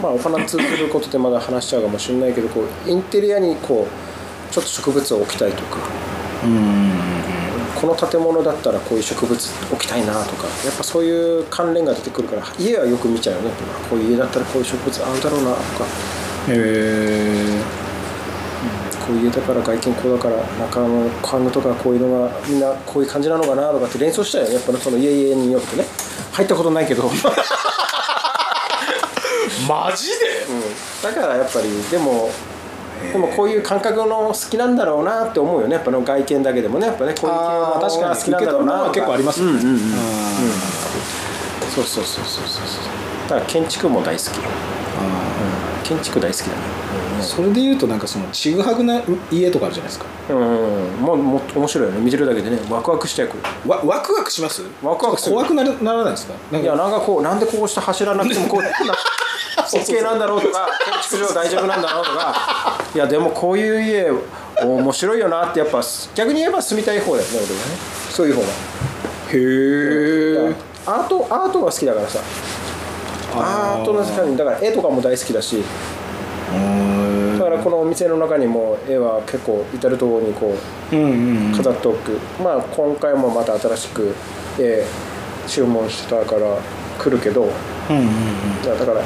[0.01, 5.77] まあ、お花通ずることでまだ話しちゃうかもしれないけどこうインテリアにこうちょっと植物を置きたいとか
[6.43, 6.91] うん
[7.75, 13.51] この建物だったらこういう植物置きたいなとかやっぱそういう関連が出てくるから家はよく見ちゃうよね
[13.89, 15.85] こういう家だったらこういう植物合うだろうなとか。
[16.47, 17.85] へ
[19.05, 24.55] こういう家だから外見こうだから中の家具とかこういうのがみんなこういう感じなのかなとかって連想したよね。
[24.55, 25.85] やっぱねその家々によってね。
[26.33, 27.09] 入ったことないけど、うん、
[29.67, 30.45] マジで？
[31.03, 32.29] だからやっぱりでも
[33.11, 35.75] でもこういう感覚の好きなんだろうなって思うよね。
[35.75, 36.87] やっぱの外見だけでもね。
[36.87, 38.89] やっぱねこういう系のあー確かに好きなんだろうな。
[38.93, 39.51] 結構ありますよね。
[39.51, 39.77] うんうんうん。
[39.77, 39.81] あ
[41.73, 42.65] そうそうそうそうそう。
[43.29, 44.43] だから建築も大好き、うん、
[45.83, 46.53] 建築大好きだね、
[47.21, 49.01] それでいうとなんかそのちぐはぐな
[49.31, 50.05] 家とかあるじゃないですか。
[50.29, 50.37] うん
[51.01, 51.99] もうも面白いよね。
[52.01, 52.59] 見てるだけでね。
[52.69, 54.61] ワクワクしてくるわワクワクします？
[54.81, 55.35] ワクワクする。
[55.35, 56.57] 怖くなるならないですか？
[56.57, 58.69] いやなんかこうなんでこうして走らなくてもこうな
[59.71, 60.67] OK なんだろうとか
[61.09, 62.77] 建築上大丈夫なんだろうとか。
[62.93, 64.11] いやでもこういう家
[64.61, 65.81] 面白いよなってやっぱ
[66.13, 67.55] 逆に言えば住みたい方だよね俺はね。
[68.09, 68.47] そういう方が。
[68.47, 68.51] へ
[69.33, 72.19] えアートアートが好きだからさ。
[73.37, 75.63] アートの世界にだから絵とかも大好きだし。
[77.37, 80.55] だからこのお店の中にも絵は結構至る所にこ
[80.91, 84.15] う飾っておく、まあ今回もまた新しく
[84.57, 84.85] 絵
[85.47, 86.57] 注文したから
[86.97, 87.49] 来るけど。
[87.85, 89.01] だから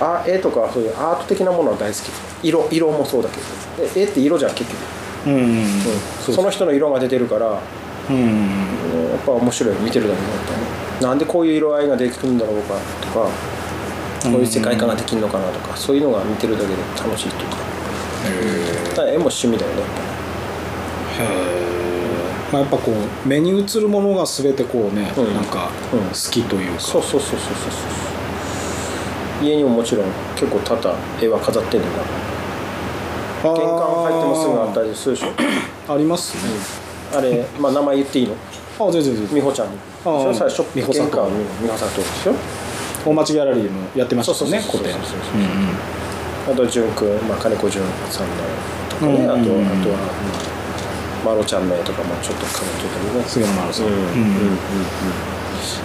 [0.00, 2.46] あ絵とかそういうアート的なものは大好き。
[2.48, 3.42] 色色もそうだけど。
[3.96, 4.78] え絵って色じゃん結局、
[5.26, 5.66] うんうんうん。
[6.24, 7.60] そその人の色が出てるから
[8.10, 8.28] うんうんうん。
[9.10, 13.28] やっぱ面白い見てるだけで本当になんでこういう色合いができるんだろうかとか
[14.30, 17.56] こういう世界観ができるのかなとかそういうのが見てるだけで楽しいというか。
[18.90, 20.08] だから絵も趣味だよねやっぱね。
[21.18, 25.34] へえまあやっぱこう目に映るものが全てこうね、うん。
[25.34, 26.00] なんかうん。
[26.08, 27.78] 好きというか、そうそうそうそうそうそ
[28.14, 28.17] う
[29.42, 32.04] 家にももちろん結構多々絵は飾ってんのかな。
[33.54, 35.28] 玄関入ってもすぐあったりするでしょ
[35.94, 36.42] ありますね、
[37.16, 38.34] あれまあ名前言っていいの？
[38.80, 39.34] あ全然全然。
[39.36, 39.78] 美穂ちゃんに。
[40.02, 41.30] それさショップ美穂さんと
[41.62, 42.34] 美穂さんとでしょ？
[43.06, 44.92] 大町ギャラリーもやってましたね個展。
[44.92, 45.40] そうそうそうそう。
[45.40, 45.70] うんうん。
[46.50, 48.34] あと淳君、まあ、金子淳さんの
[48.90, 53.24] とかね、うんあとあとは、うんまあ、マロちゃんの絵とかもちょっとかぶってたりね。
[53.24, 53.98] 菅野真さんうんうん。
[53.98, 54.58] うんうんうん。
[55.62, 55.78] そ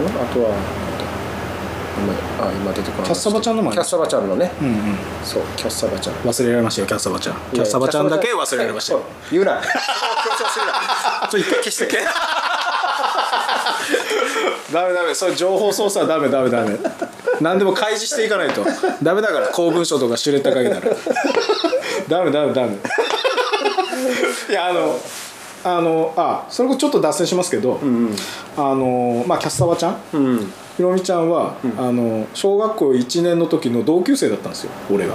[0.00, 0.22] うかな。
[0.22, 0.54] あとは
[1.98, 2.12] 今
[2.46, 4.52] あ今出てこないキャッサバちゃんのもありますキャッサバちゃんのね。
[4.60, 4.74] うんうん。
[5.24, 6.14] そうキャッサバちゃん。
[6.16, 7.36] 忘れられましたよキャッサバちゃん。
[7.52, 9.02] キャッサバちゃんだけ忘れられましたよ。
[9.30, 9.60] 言うな。
[9.60, 9.68] 強
[10.38, 11.98] 調するなちょっと一回消してけ
[14.72, 15.14] ダメダメ。
[15.14, 16.76] それ情報操作はダメダメダメ。
[17.40, 18.64] 何でも開示していかないと。
[19.02, 20.96] ダメだから公文書とかシュレッダーかけたら。
[22.08, 22.76] ダメダメダメ。
[24.50, 25.00] いやあの
[25.64, 28.14] あのあそれこそちょっと脱線しますけど、うん。
[28.56, 30.00] あのまあキャッサバちゃん？
[30.12, 35.14] うんひろみちゃんは、あの小学校1年の時の同級生だったんですよ俺が。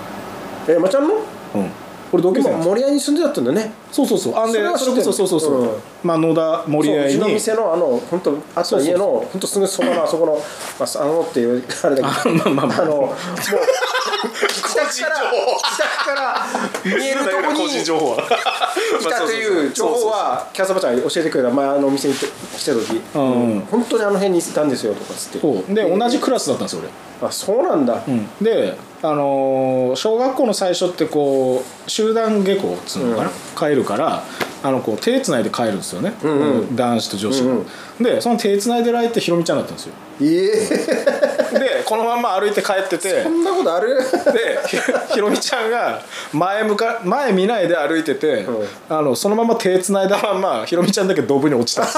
[0.67, 1.15] えまちゃんの
[1.55, 1.80] うん
[2.13, 3.71] 俺同級生森屋に住んでたんだね。
[3.91, 4.35] そうそうそう。
[4.35, 5.65] あんでそれそれこそそうそうそう、う。
[5.65, 5.69] ん。
[6.03, 12.31] まあ野田森そううちの屋に店のあの本当あった家の本当すぐそこのあそこの、まあ、あのっていうあれだけど。
[12.31, 12.81] あまあまあまあ。
[12.81, 16.45] あのもう自宅から自宅から
[16.85, 18.15] 見えるとこにい情報。
[18.21, 22.25] はたという情報はキャサバちゃんが教えてくれた前あのお店に来
[22.65, 23.67] た時、うん。
[23.71, 25.39] 本当にあの辺にいたんですよとかっつって。
[25.39, 25.73] そう。
[25.73, 27.27] で同じクラスだったんですよ俺。
[27.27, 28.01] あそうなんだ、
[28.41, 34.23] で、あのー小学校の最初ってこう集団下校っつうのかな、帰るから
[34.63, 36.75] あのこう手つないで帰るんですよね、んうん。
[36.75, 37.65] 男子と女子が、うん
[38.03, 39.93] でその手つないでる相手ひろみちゃんだったんですよ。
[40.21, 40.25] え
[41.55, 43.23] えでこのまんま歩いて帰ってて。
[43.23, 43.95] そんなことある？
[43.97, 44.77] でひ
[45.13, 46.01] ひろみちゃんが
[46.33, 48.67] 前向か前見ないで歩いてて、うん。
[48.89, 51.97] あのそのまま手つないだまんまひろみちゃんだけドブに落ちたんです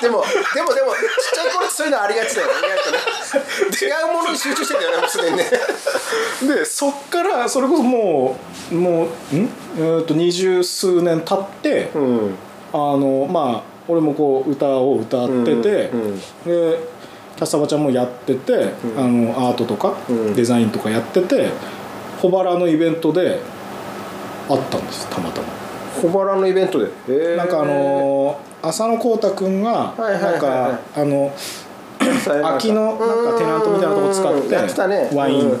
[0.00, 0.22] でも
[0.54, 1.00] でもでもちっ
[1.34, 2.52] ちゃい頃そういうのありがちだよね
[3.80, 5.44] 違うものに集中してんだよねもうすでにね。
[6.56, 8.36] でそっからそれこそも
[8.70, 9.48] うもうん？
[9.76, 12.34] えーと二十数年経って、うん。
[12.72, 16.16] あのまあ俺もこう歌を歌ってて、うんうん。
[16.16, 16.22] で
[17.36, 20.34] キャッサバちゃんもやってて、あのアートとか、うん。
[20.34, 21.50] デザインとかやってて
[22.20, 23.40] 小原のイベントで
[24.48, 25.61] 会ったんですたまたま。
[26.00, 27.36] 小原のイベントで、へー。
[27.36, 31.32] なんかあのー浅野浩太君がなんかあの
[31.98, 35.52] 空きのなんかテナントみたいなとこ使ってワイン。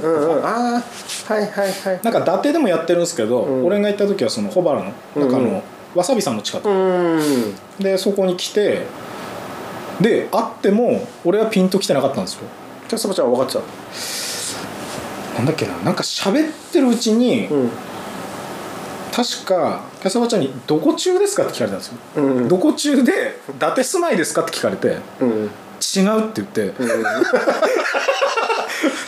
[0.44, 0.80] あ
[1.28, 2.00] あはいはいはい。
[2.02, 5.62] なんか伊達でもやってるんですけど、ん俺が行った時はその小原のなんかあの、
[5.96, 7.54] わさびさんの近く、うん。
[7.80, 8.86] でそこに来て
[10.00, 12.42] で会っても俺はピンと来てなかったんですよ。
[12.88, 13.68] キャスバちゃんは分かって
[15.36, 17.70] なんだっけななんか喋ってるうちに、たうん
[19.12, 22.48] 確かキャサバちゃんに「どこ中ですか?」って聞かれたんですよ、うん。
[22.48, 25.50] どこ中で「伊達住まいですか?」って聞かれて「うん。
[25.94, 26.72] 違う」って言って、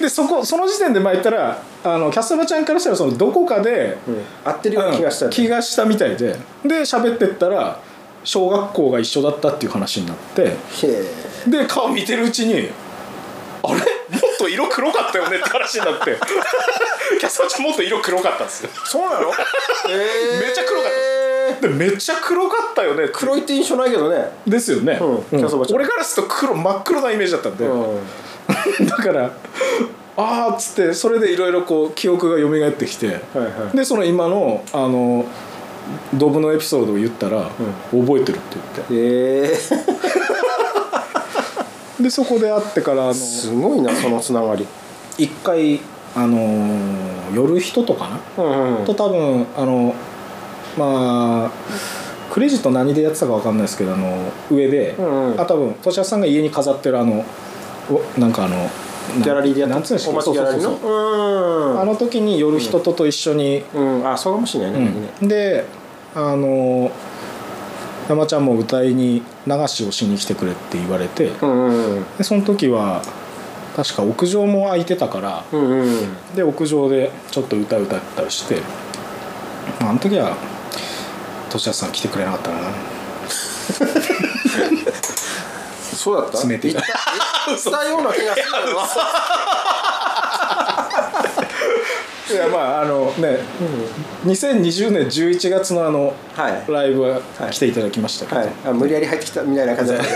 [0.01, 4.23] でそこその時点でまあ言ったらあのキャスバちゃんからしたらそのどこかで、うん。
[4.45, 5.27] 合ってるような気がした。
[5.27, 5.33] うん。
[5.33, 6.37] 気がしたみたいで。
[6.64, 7.79] で喋ってったら
[8.25, 10.57] 小学校が一緒だったっていう話になって。
[11.47, 12.69] で顔見てるうちに
[13.62, 13.81] あれ？
[14.44, 16.16] と色黒かったよねって話になって。
[17.18, 18.70] キャスバちゃんもっと色黒かったんですよ。
[18.85, 19.33] そうなの？
[19.90, 20.92] えめっちゃ黒かっ
[21.61, 24.30] たでめっちゃ黒かったよね黒いって印象ないけどね。
[24.46, 27.98] ですよね、うん俺からすると黒真っ黒なイメージだったんで、うん。
[28.87, 29.30] だから
[30.16, 33.76] あーっつってそれでいろいろこう記憶が蘇ってきて、はいはい。
[33.76, 35.26] でその今のあの
[36.14, 37.50] ドブのエピソードを言ったら、
[37.90, 38.94] 覚えてるって言って。
[38.94, 39.59] へえ
[42.00, 44.66] でそこで会ってからあのすごいなそのつながり。
[45.16, 45.80] 一回
[46.16, 48.85] あのー夜人とかな、うんうん。
[48.85, 49.94] と多分あの
[50.78, 51.50] まあ
[52.30, 55.40] クレジット何でやってたか分かんないですけどあの上で、うんうん。
[55.40, 57.24] あ多分俊康さんが家に飾ってるあの
[57.90, 58.57] おなんかあの
[59.16, 61.74] ギャラリーでやってなんつうんでしょうお待ちギャラリーそうそうそうのう。
[61.76, 64.09] んあの時に夜人とと一緒に、うん。
[64.09, 65.28] あそうかもしれないね、うん。
[65.28, 65.64] で
[66.14, 66.90] あの
[68.09, 71.31] 山ちゃんも歌いに流しをしに来てくれって言われて、
[72.19, 73.03] でその時は
[73.77, 75.45] 確か屋上も空いてたから
[76.35, 78.61] で屋上でちょっと歌歌ったりして
[79.81, 80.37] まああの時は
[81.51, 82.57] 俊康さん来てくれなかったな。
[85.95, 86.37] そうだった？
[86.38, 86.90] 詰めて言った
[87.49, 88.45] 言ったような気がする
[92.30, 93.38] いやまああのね、
[94.24, 96.72] 2020年11月のあのはい。
[96.72, 100.06] ライブは来ていただきましたけど、はい、あ無理やり入ってきたみたいな感じだった。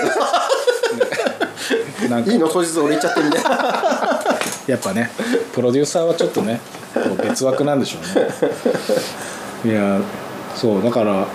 [2.00, 4.24] けどいいの当日俺行っちゃってみたいな。
[4.66, 5.10] やっぱね
[5.54, 6.60] プロデューサーはちょっとね
[7.22, 9.72] 別枠なんでしょうね。
[9.72, 10.00] いや
[10.54, 11.26] そうだから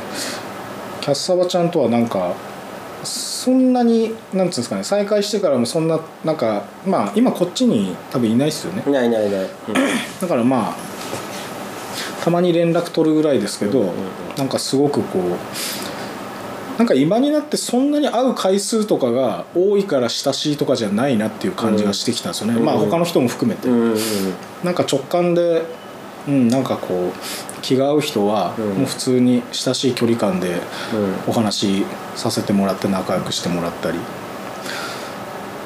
[1.01, 2.33] キャッサバちゃんとはなんか
[3.43, 8.83] そんなになんつうんですかね再会してからもそんななんかまあ今こっちに多分いないっすよね。
[8.87, 9.49] いないいないいない、
[10.21, 10.75] だからまあ
[12.23, 13.93] たまに連絡取るぐらいですけど、
[14.37, 22.65] なんかすごくこうなんか今になってそんなに会う回数とかが多いから親しいとかじゃないなっていう感じがしてきたんですよね、うん。
[22.65, 23.97] まあ他の人も含めて、うんうんうん。
[24.63, 25.63] なんか直感で、
[26.29, 28.65] うん、なんかこう気が合う人はうん。
[28.75, 30.61] もう普通に親しい距離感で
[30.93, 31.29] うん。
[31.29, 33.97] お話しさせてもらって仲良くしてもらったり。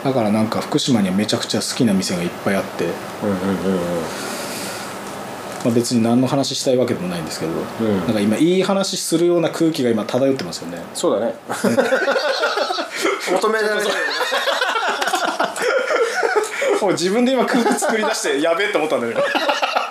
[0.04, 2.86] だからなんか福島にはめちゃくちゃ好きな店がいっぱいあって、
[5.66, 7.98] まあ、別に何の話したいわけでもないんですけど、うん。
[8.06, 10.78] なんか今いい話するような空気が今漂ってますよね。
[10.94, 11.36] そうだね。
[13.32, 13.88] 求められる
[16.82, 19.22] もう自分で今空気作り出してやべえって思ったんだけど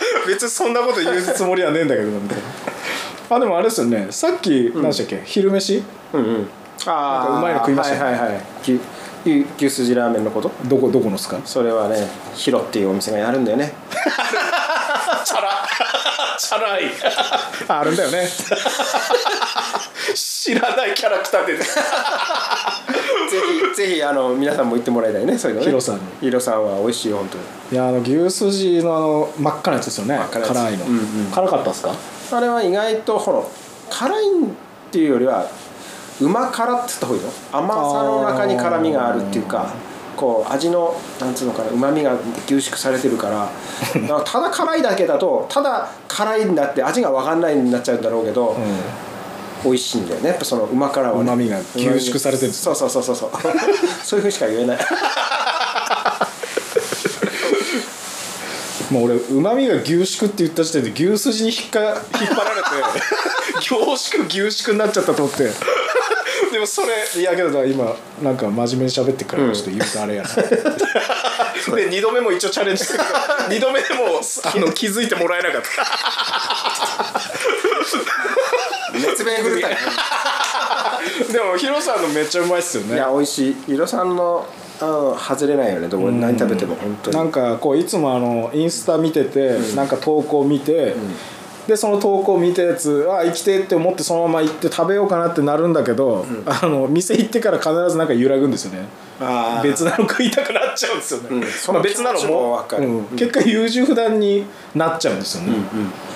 [0.26, 2.44] 別にそんなこと言うつもりはねえんだけどみたいな。
[3.36, 4.06] あでもあれですよね。
[4.10, 5.82] さっき何でしたっけ、昼飯？
[6.12, 6.48] うんうん。
[6.86, 7.96] あなんかうまいの食いました？
[7.96, 8.40] よはいはいはい。
[8.62, 8.80] 牛
[9.24, 10.50] 牛牛すじラーメンのこと？
[10.66, 11.38] どこどこのっすか？
[11.44, 13.72] それはねヒロっていうお店がやるんだよね。
[15.24, 15.66] チャラ
[16.38, 16.84] チャラい。
[17.68, 18.28] ああるんだよね。
[20.14, 21.64] 知らないキャラクターでぜ
[23.72, 25.66] ひぜひあの皆さんも行ってもらいたいねそういうのね。
[25.66, 25.96] ヒロさん。
[25.96, 27.44] にヒロさんは美味しいよ本当に。
[27.72, 30.18] いやあの牛すじのあの真っ赤なやつですよね。
[30.30, 31.30] 辛いの、うんうん。
[31.32, 31.92] 辛かったっすか？
[32.32, 33.42] あれは意外とほら
[33.90, 34.48] 辛いっ
[34.92, 35.48] ていうよりは
[36.20, 37.32] うま辛って言った方がいいの？
[37.52, 39.72] 甘さの中に辛みがあるっていうか
[40.16, 43.50] こう味のなんつうのかなうまみが凝縮されてるから
[44.24, 48.56] ただ辛いだけだとただ辛いんだって味が分かんないになっちゃうんだろうけど、
[49.64, 50.28] 美味しいんだよね。
[50.28, 51.32] やっぱそのうま辛はね。
[51.32, 53.30] 旨味が凝縮されてるんですそうそうそうそうそう。
[54.04, 54.78] そういうふうしか言えない。
[58.90, 61.94] もう俺うまみが凝縮って言った時点で牛すじに引っか引っ
[62.30, 62.68] 張られて
[63.60, 65.50] 凝縮凝縮になっちゃったと思って
[66.56, 70.28] でもそれいやけど今なんか真面目に喋ってくからちょっと言うとあれやな、
[71.76, 75.68] で2度目も一応チャレンジしてるけど 2度目でもあの気づいてもらえなかった。
[78.94, 79.80] 熱弁振るったよね。
[81.30, 82.94] でもヒロさんのめっちゃうまいっすよね。
[82.94, 83.56] いや美味しい。
[83.66, 84.46] ヒロさんの
[84.80, 85.88] あの外れないよね。
[85.88, 87.16] どこで何食べても本当に。
[87.18, 90.96] なんかこういつもあのインスタ見てて、なんか投稿見て、
[91.66, 98.86] でその投稿見たやつあ生きてって思ってそのまま行って食べようかなってなるんだけど、あの店行ってから必ずなんか揺らぐんですよね。
[99.62, 101.44] 別なの食いたくなっちゃうんですよね、うん。
[101.44, 103.04] そのまあ、別なのもうん。
[103.16, 105.54] 結果優柔不断になっちゃうんですよね、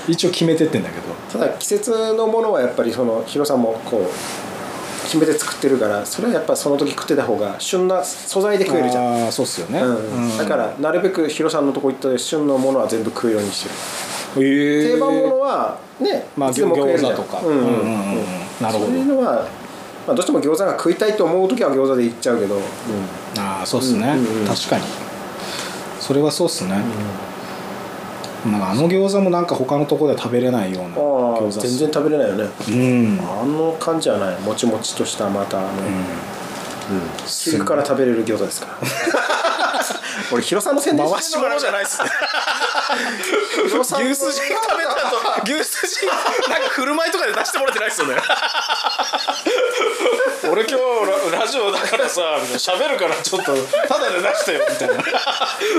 [0.07, 1.15] 一応決めてってんだけど。
[1.33, 9.25] ただ季節のものはやっぱりそのヒロさんもこう決めて作ってるからそれはやっぱその時食ってた方が旬な素材で食えるじゃん。
[9.25, 10.31] ああそうっすよね、うん。
[10.31, 10.39] うん。
[10.39, 13.75] だからなるべくヒロさんのとこ行ったら旬のものは全部食うようにしてる
[14.35, 16.69] 定番ものはね、まあ餃
[17.01, 17.49] 子とかうん。
[17.49, 17.65] うんうん。
[17.65, 18.25] うんうんうん。
[18.61, 18.87] なるほど。
[18.87, 19.47] そういうのは、
[20.07, 22.61] まあ、どうしても餃子が食いたいと思う時は餃子で行っちゃうけど、
[23.39, 24.47] ああそうっすね、うんうんうん。
[24.47, 24.85] 確かに。
[25.99, 26.71] それはそうっすね、
[28.51, 28.61] なん。
[28.61, 30.99] かあの餃子もなんか他のところでは食べれないようなあ
[31.41, 32.51] 餃子全然食べれないよね。
[32.69, 33.21] うん。
[33.21, 34.41] あの感じじゃない。
[34.41, 35.75] もちもちとしたまたあの、うん。
[37.27, 38.79] 皮膚から食べれる餃子ですから
[40.33, 42.11] 俺ヒロさんの宣伝回し物じゃないっすね。
[43.71, 46.07] 牛すじ食べた後 牛すじ
[46.51, 48.17] なんか振る舞いとかで出してもらってないっすよね。
[50.51, 52.59] 俺今日ララジオだからさみたいな。
[52.59, 53.55] 喋るからちょっと
[53.89, 54.95] タダで出してよみたいな。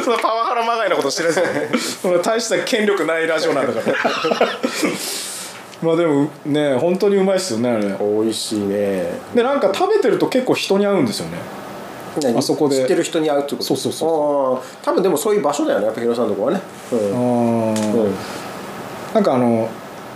[0.04, 2.20] そのパワハラまがいなことしてないですよね。
[2.24, 3.98] 大した権力ないラジオなんだから。
[5.82, 7.84] まあでもね本当にうまいっすよねあれ。
[8.00, 9.20] 美味しいね。
[9.34, 11.38] でなんか食べてると結構人に合うんですよね。
[11.40, 11.61] 何
[12.38, 12.78] あそこで。
[12.78, 13.64] 知ってる人に会うってこと？
[13.64, 16.62] そうそうそう多分でもそういう場所だよねやっぱヒロさんのとこはね。
[16.92, 17.74] うん。
[17.74, 17.74] う
[18.10, 18.16] ん。
[19.14, 19.70] なんかあの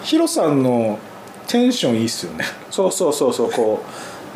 [0.03, 0.99] ヒロさんの
[1.47, 2.45] テンションいいっすよね。
[2.69, 3.85] そうそうそうそうこう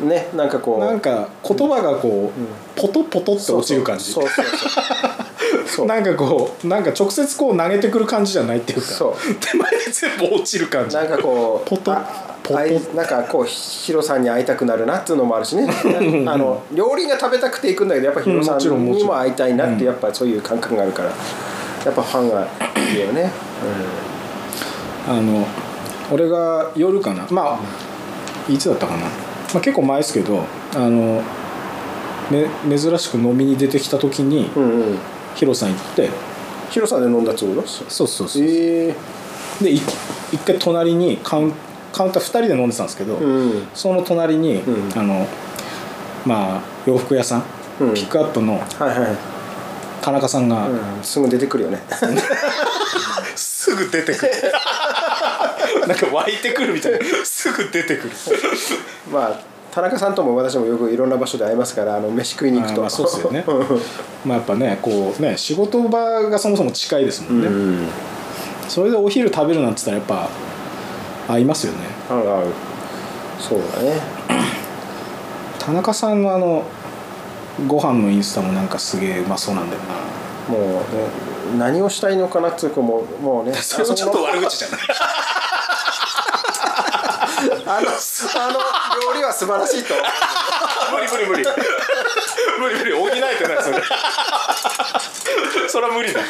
[0.06, 0.78] ねなんかこう。
[0.80, 4.12] なんか言葉がこう、ポトポトって落ちる感じ。
[4.12, 4.44] そうそう
[5.66, 9.14] そうなんかこうなんか直接こう投げてくる感じじゃないっていうかそう。
[9.40, 10.96] 手前で全部落ちる感じ。
[10.96, 12.60] なんかこうポトあポト。
[12.94, 15.68] なんかこうヒロさんに会いたくなるなっていうのもあるしね。
[16.26, 21.12] あの料理が食べたくて行くんだけどやっぱヒロさんにも会いたいなっていうやっぱそういう感覚があるから。
[21.80, 22.46] やっぱファンが
[22.92, 23.32] いるよね、
[25.08, 25.46] あの
[26.12, 27.26] 俺が夜かな。
[27.30, 29.06] まあいつだったかな、
[29.54, 31.22] まあ、結構前ですけどあの、
[32.30, 34.70] ね、珍しく飲みに出てきた時にうん、うん。
[34.92, 34.98] うん
[35.36, 36.10] ヒロさん行って
[36.70, 37.66] ヒロさんで飲んだってこと？
[37.66, 38.94] そうそうそうええ。
[39.62, 39.76] でい
[40.32, 41.52] 一回隣にカウン
[41.92, 43.68] カウンター2人で飲んでたんですけど、うん。
[43.72, 44.98] その隣に、うん。
[44.98, 45.26] あの
[46.26, 47.44] まあ洋服屋さん、
[47.80, 47.94] うん。
[47.94, 48.64] ピックアップのはい
[48.98, 49.16] はい、
[50.02, 51.80] 田中さんが、うん、すぐ出てくるよね。
[53.36, 54.32] すぐ出てくる。
[55.86, 56.98] なんか湧いてくるみたいな。
[57.24, 58.10] すぐ出てくる
[59.10, 62.90] まあ田中さんとも私もよくいろんな場所で会いますからあの飯食いに行くと。
[62.90, 63.44] そうっすよね。
[64.24, 67.88] まあやっぱねこうね仕事場がそもそも近いですもんね、うん。
[68.68, 70.28] それでお昼食べるなんつったらやっぱ
[71.28, 71.78] 合いますよね。
[72.08, 72.48] あるある。
[73.38, 74.00] そうだね。
[75.58, 76.64] 田中さんのあの
[77.68, 80.10] ご飯のインスタもなんかすげえうまそうなんだよな。
[80.52, 80.80] もうね
[81.58, 83.52] 何をしたいのかなっていうかもうもうね。
[83.62, 84.80] それもちょっと悪口じゃない
[87.66, 89.94] あのあの料理は素晴らしいと。
[90.90, 91.44] 無理無理無理。
[92.58, 92.92] 無理無理。
[92.92, 93.82] 補えてないそれ
[95.68, 96.20] それは無理だ。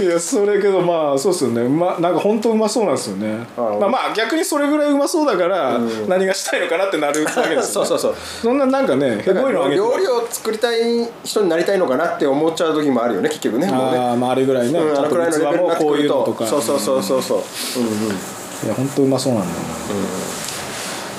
[0.00, 1.60] いやそれけどまあそうっすよね。
[1.62, 3.46] うまなんか本当うまそうなんですよね。
[3.56, 8.14] あまあまあ逆にそれぐらいうまそうだから何がしたいのかなってなるわけですよ、ね、そうそうそう。
[8.16, 13.70] そんななんかねへこいのあげて料理を作りたい人になりたいのかなって思っちゃう時もあるよね結局ね。
[13.70, 17.38] もうねああまああれぐらいね、うん、あのくらいのレベルになって器もこうそうそうそうそうそう。
[17.38, 18.16] うんうん。
[18.64, 19.66] いや本当うまそうなんだよな、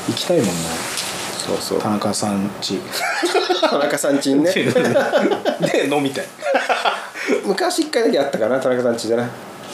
[0.07, 0.53] 行きたいもんな。
[1.45, 1.79] そうそう。
[1.79, 2.79] 田中さんち。
[3.69, 4.51] 田中さんちんね。
[4.53, 6.25] で飲みたい。
[7.45, 9.27] 昔一回だけあったかな田中さんちじゃない、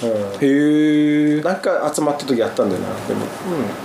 [0.03, 0.09] うん。
[0.09, 1.41] へえ。
[1.41, 2.87] なんか集まった時あったんだよな。
[3.07, 3.25] でも、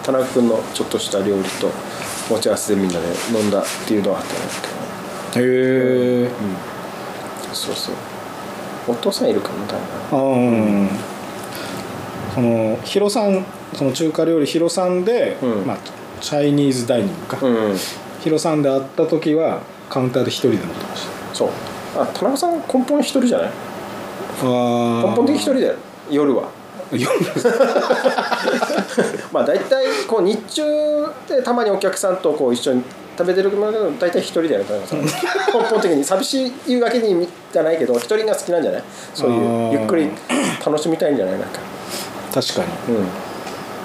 [0.02, 1.70] 田中君のちょっとした料理と
[2.30, 4.80] 持ち合わせでみんなで飲んだっていうのはあったんですけどね
[5.37, 6.28] へえ
[7.52, 7.94] そうそう。
[8.88, 9.54] お父さんいるかな
[10.11, 10.35] 多分。
[10.35, 10.88] あうん。
[12.35, 15.66] そのヒロさんその中華料理ヒロさんで、うん。
[15.66, 15.76] まあ
[16.24, 17.76] チャイニーズダイニングか、うん
[18.22, 19.60] ヒロさんで会った時は
[19.90, 21.48] カウンターで一人で飲んでましそう。
[21.98, 23.50] あ田中さん根本一人じゃない？
[24.42, 24.48] 根
[25.14, 25.74] 本的一人だよ。
[26.10, 26.48] 夜は。
[26.90, 27.04] 夜？
[29.30, 30.62] まあ大体こう日中
[31.28, 32.82] でたまにお客さんとこう一緒に
[33.18, 35.02] 食べてるので大体一人だよね田中さん。
[35.02, 35.08] 根
[35.68, 36.02] 本的に。
[36.02, 38.82] 寂しいわけにじゃないけど一人が好きなんじゃない？
[39.14, 40.08] そういうゆっくり
[40.64, 41.38] 楽しみたいんじゃない？
[41.38, 41.58] なんか。
[42.32, 42.94] 確かうん。
[42.94, 43.00] に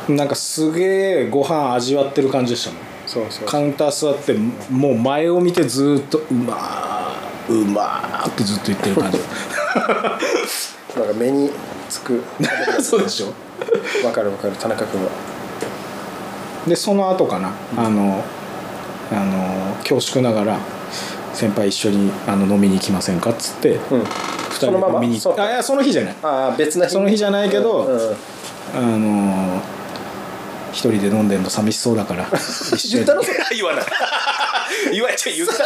[0.10, 2.82] なんかすげえご飯味わってる感じでしたもん。
[3.06, 3.48] そうそう。
[3.48, 4.34] カウンター座って
[4.72, 9.20] もう前を見てずーっと「うまーうまー」ってずっと言ってる感じ。
[10.98, 11.52] なんか目に
[11.90, 12.24] つく。
[12.82, 13.28] そうでしょ。
[14.06, 14.54] わかるわかる。
[14.54, 15.10] 田中君は。
[16.68, 18.24] でその後かな、あの
[19.12, 20.60] あの恐縮ながら
[21.34, 24.04] 「先輩一緒にあの飲みに行きませんか?」っつって、うん。
[24.50, 26.16] 二人で飲みに行あいやその日じゃない。
[26.24, 26.94] ああ別な日。
[26.94, 28.16] その日じゃないけどうんうん。
[28.76, 29.62] あの
[30.72, 32.28] 一人で飲んでんの寂しそうだから。
[32.92, 33.22] 言ったの？
[33.52, 33.86] 言わない。
[34.92, 35.66] 言わちょ言った言っ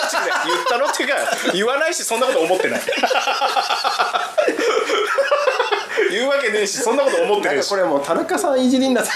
[0.68, 0.86] たの？
[0.86, 1.16] っていうか
[1.54, 2.82] 言わないしそんなこと思ってない。
[6.12, 7.70] 言うわけねえしそんなこと思ってなんねえし。
[7.70, 9.12] かこれもう田中さんいじりになって。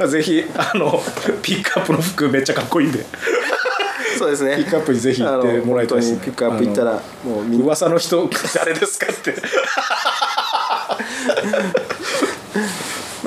[0.00, 1.02] るぜひあの
[1.42, 3.04] ピックアップの服めっちゃかっこいいんで。
[4.18, 4.56] そうですね。
[4.56, 6.20] ピックアップにぜひ行ってもらいたいですね。
[6.24, 6.92] ピックアップ行ったら
[7.24, 9.34] もう噂の人誰ですかって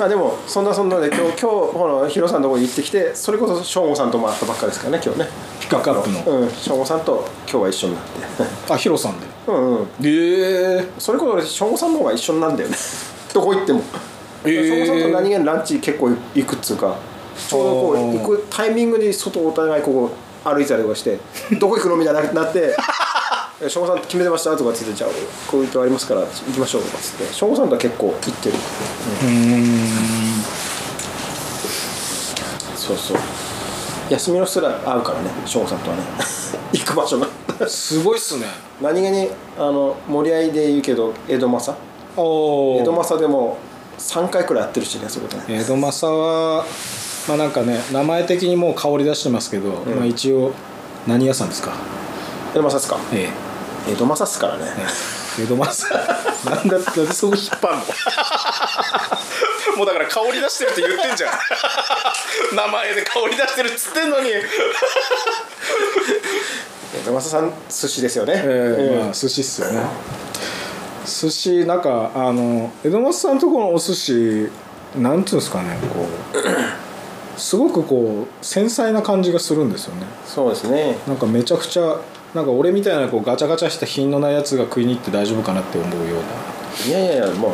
[0.00, 5.26] まあでもそんなそんなで今日今日ほらヒロさんのところに行ってきてそれこそ省吾さんとも会ったばっかですからね今日ね。
[5.60, 6.40] ピックアップの。
[6.40, 6.50] うん。
[6.50, 8.72] 省吾さんと今日は一緒になって。
[8.72, 9.26] あヒロさんで。
[9.46, 9.88] うんうん。
[10.02, 10.88] ええ。
[10.98, 12.76] それこそ俺省吾さんの方が一緒になんだよね。
[13.34, 13.82] どこ行っても。
[14.46, 14.48] え。
[14.48, 16.96] ー省吾さんと何気にランチ結構行くっつうか
[17.36, 21.18] ちょうどこう行くタイミングで外お互いこう歩いてたりとかして
[21.60, 22.76] どこ行くのみたいになって「え
[23.68, 25.10] 省吾さん決めてました?」とかっつって「じゃあ
[25.50, 27.34] こういうとありますから行きましょう」とかっつって。
[27.34, 28.54] 省吾さんとは結構行ってる。
[29.22, 30.44] うーん。
[32.76, 33.16] そうそう。
[34.08, 36.02] 休みの日すら会うからね省吾さんとはね。
[36.72, 37.26] 行く場所が。
[37.68, 38.46] すごいっすね。
[38.80, 41.74] 何気にあの盛り合いで言うけど江戸正。
[42.16, 43.58] お江戸正でも
[43.98, 45.60] 3回くらい会ってるしねそこでね。
[45.60, 46.64] 江戸正は
[47.28, 50.52] まあなんかね名前的にもう香り出してますけど、まあ一応
[51.06, 51.72] 何屋さんですか？
[52.54, 52.96] 江戸正っすか？
[53.12, 53.28] え
[53.88, 54.64] 江戸正っすからね。
[55.38, 55.90] え江戸マス
[56.44, 57.84] なんだってそこ引っ張んの？
[59.76, 61.30] もうだから香り出してるって言ってんじゃん。
[62.56, 64.28] 名前で香り出してるっつってんのに。
[66.94, 68.34] 江戸正さん寿司ですよね。
[68.36, 69.82] ええまあ寿司っすよね。
[71.06, 74.50] 寿司なんかあの江戸松さんのところのお寿司
[74.96, 76.06] なんていうんですかねこ
[77.36, 80.06] うすごくこう繊細な感じがするんですよね。
[80.26, 80.98] そうですね。
[81.06, 82.00] なんかめちゃくちゃ
[82.34, 86.86] なんか俺みたいなこうガチャガチャした品のないやつが食いに行って大丈夫かなって思うような。
[86.86, 87.52] いやいやいやもう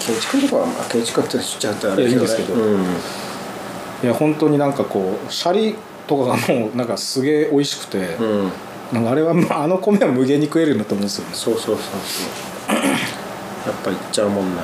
[0.00, 2.54] 圭一君とかはまあ圭一君ってちゃうとあれいやいいんですけど。
[2.54, 2.82] うん。
[2.82, 5.74] いや本当になんかこうシャリ
[6.06, 8.52] とかがもうなんかすげえ美味しくて、うん。
[8.92, 11.28] なんかあれはまああの米は無限に食えるんだと思うんですよ。
[11.28, 12.76] ねそうそうそうそう。
[13.66, 14.62] やっぱいっちゃうもんな。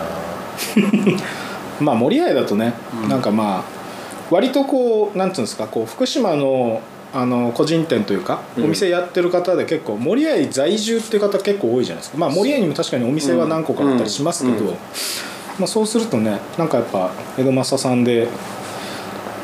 [1.80, 2.74] まあ森合だとね、
[3.08, 3.80] なんかまあ
[4.30, 6.80] 割とこうなんていうんですかこう福島の
[7.12, 8.64] あの個人店というか、うん。
[8.64, 12.18] お店やってる方で結構森合在住っていう方結構多いじゃないですか。
[12.18, 14.64] まあ森合にも確かにお店は何個かあったりしますけど、
[15.58, 18.28] まあ、そうするとねなんかやっぱ江戸正さんで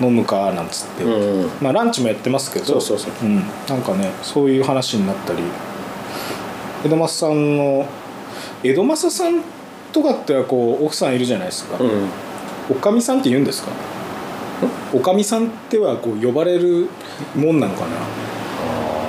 [0.01, 3.12] 飲むかなんつって、うんまあランチもやってますけどそうそうそう。
[3.23, 5.43] うん、なんかねそういう話になったり
[6.85, 7.87] 江戸正さんの
[8.62, 9.43] 江戸正さん
[9.93, 12.09] とかってはこう奥さんいるじゃないですか、うん。
[12.71, 13.71] おかみさんって言うんですか？
[14.93, 16.89] おかみさんってはこう呼ばれる
[17.34, 17.89] もんなのかな？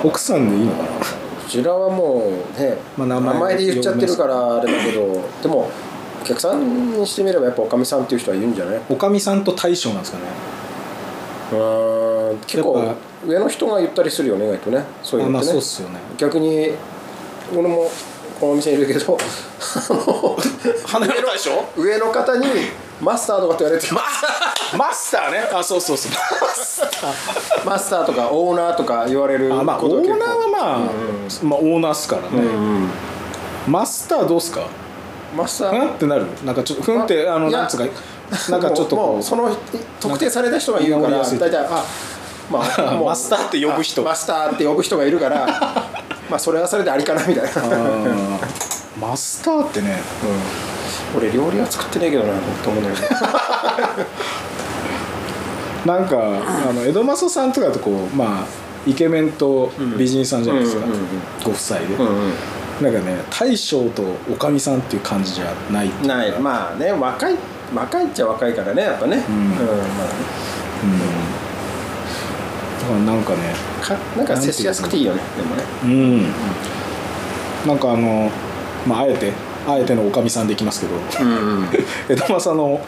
[0.04, 0.88] 奥さんでいいのかな？
[0.88, 0.94] こ
[1.48, 2.24] ちらはも
[2.56, 5.70] うね、まあ名前名前で言っちゃってるからあれだけどでも
[6.22, 8.80] お客さんにしてみればやっぱおかみさんっていう人はいるんじゃない？
[8.90, 10.24] おかみさんと大将なんですかね。
[11.50, 11.54] う
[12.34, 12.94] ん結構
[13.26, 14.84] 上の人が言ったりするよね意外とね。
[15.02, 15.52] そういうのってね。
[15.52, 15.98] そうっすよね。
[16.18, 16.72] 逆に
[17.56, 17.90] 俺も
[18.38, 20.36] このお店にいるけどあの
[20.86, 21.50] 花屋の大将？
[21.76, 22.44] 上の方に
[23.00, 23.88] マスターとかって言われて
[24.76, 25.48] マスターね。
[25.54, 26.12] あそうそうそう。
[27.64, 28.06] マスター。
[28.06, 30.78] とかオーナーとか言われるあまあオーナーはまあ、
[31.44, 32.90] まあオーナーっすからね、うん
[33.68, 34.62] マスターどうっすか？
[35.36, 35.80] マスター？
[35.82, 36.26] うんってなる。
[36.44, 37.84] なんかちょっとふんってあのなんつうか
[38.50, 39.22] なんかちょっとこう。
[39.22, 39.54] その
[40.00, 41.84] 特定された人が言うから大体あ
[42.50, 44.02] まあ マスターって呼ぶ人。
[44.02, 45.46] マスターって呼ぶ人がいるから
[46.28, 47.50] まあそれはそれでありかなみたいな、
[49.00, 50.02] マスターってね。
[50.22, 50.26] う
[50.74, 50.77] ん
[51.16, 53.08] 俺料理は作ってねえけどなと思うんだけど
[55.92, 56.16] なんか
[56.68, 58.46] あの江戸正さんとかだとこうまあ
[58.86, 61.06] イケメンと美人さんじゃないですか、うんうんうんうん。
[61.44, 62.32] ご夫妻で、うん
[62.82, 65.90] なんかね大将とおかみさんっていう感じじゃない。
[66.06, 66.30] ない。
[66.38, 67.34] まあね若い
[67.74, 69.24] 若いっちゃ若いからねやっぱね。
[69.28, 69.34] うん。
[69.34, 69.54] うんま
[72.78, 73.38] だからなんかね
[73.82, 75.64] あかなんか接しやすくていいよねでもね。
[75.82, 76.22] うん、
[77.66, 78.30] なんかあの
[78.86, 79.32] まああえて
[79.68, 80.94] あえてのおかみさんでいきますけど。
[81.24, 81.68] うんうん。
[82.08, 82.80] 江戸正の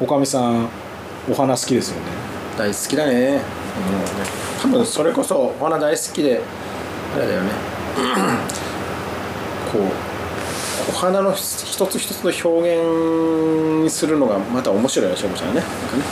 [0.00, 0.68] おかみさん
[1.30, 2.02] お花好きですよね。
[2.58, 3.40] 大好きだね、
[4.64, 6.40] うん、多分それこそお花大好きで
[7.16, 7.50] あれだよね。
[9.72, 9.82] こう
[10.90, 15.60] お花の一つ一つの表現にするのがまた面白いよしょうこちゃんね。
[15.60, 16.02] なんかね。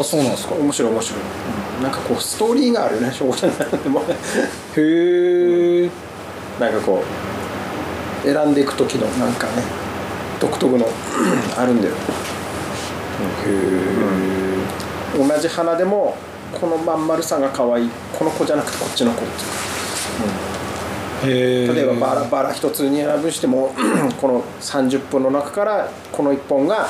[0.00, 0.54] あそうなんですか。
[0.54, 1.82] 面白い面白い、うん。
[1.82, 4.14] なんかこうストーリーがあるよねしょちゃんなんでもね。
[4.76, 5.90] へえ
[6.60, 7.27] なんかこう
[8.22, 9.62] 選んでいく時のなんかね
[10.40, 10.86] 独特の
[11.56, 11.94] あるんだよ。
[15.16, 16.16] 同じ花でも
[16.60, 17.90] このまん丸さが可愛い。
[18.16, 19.30] この子じゃなくてこっちの子って
[21.28, 21.30] いう。
[21.30, 23.74] へえ例えばバラバラ一つに選ぶしても
[24.20, 26.88] この30分の中からこの1本が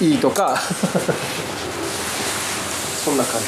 [0.00, 0.56] いいとか。
[3.04, 3.46] そんな感じ。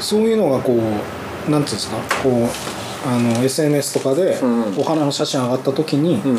[0.00, 0.82] そういうのがこう
[1.50, 1.96] なんていうんですか？
[2.22, 2.48] こう
[3.08, 4.74] あの SNS とかでうん。
[4.78, 6.36] お花の写真上がった時に、うん。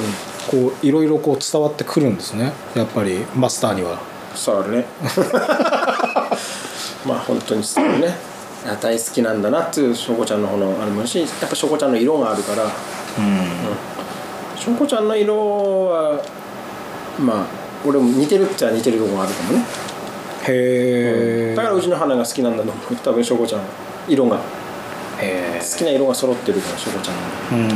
[0.50, 2.52] こういろいろこう伝わってくるんですね。
[2.76, 4.00] やっぱりマスターには。
[4.46, 4.86] 伝わるね。
[7.08, 8.16] まあ本当に伝わるね。
[8.68, 12.64] あ大好きなんだなっていうしょうこちゃんの方のあれもしやっぱしょうこちゃんの色があるから。
[12.64, 12.70] うん。
[14.60, 16.22] しょうこちゃんの色は
[17.18, 17.38] まあ
[17.86, 19.64] 俺も似てるっちゃ似てるところがあるかもね。
[20.48, 22.96] へえだからうちの花が好きなんだと思う。
[22.98, 23.66] 多分しょうこちゃんは
[24.08, 24.36] 色が。
[24.36, 24.40] へ
[25.20, 27.16] 好きな色が揃ってるからしょうこちゃん
[27.62, 27.70] のうん。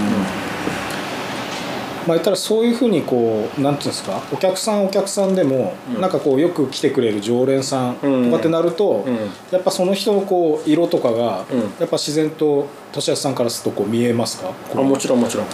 [2.06, 4.22] まあ言ったらそういうふうにこうなんていうんですか？
[4.32, 6.02] お客さんお客さんでも、うん。
[6.02, 9.16] なんかこうよく来てくれる常連さんとかってなると、うん。
[9.52, 11.60] やっぱその人のこう色とかが、うん。
[11.80, 14.52] やっぱ自然と俊康さんからするとこう見えますか？
[14.74, 15.46] あもちろんもちろん。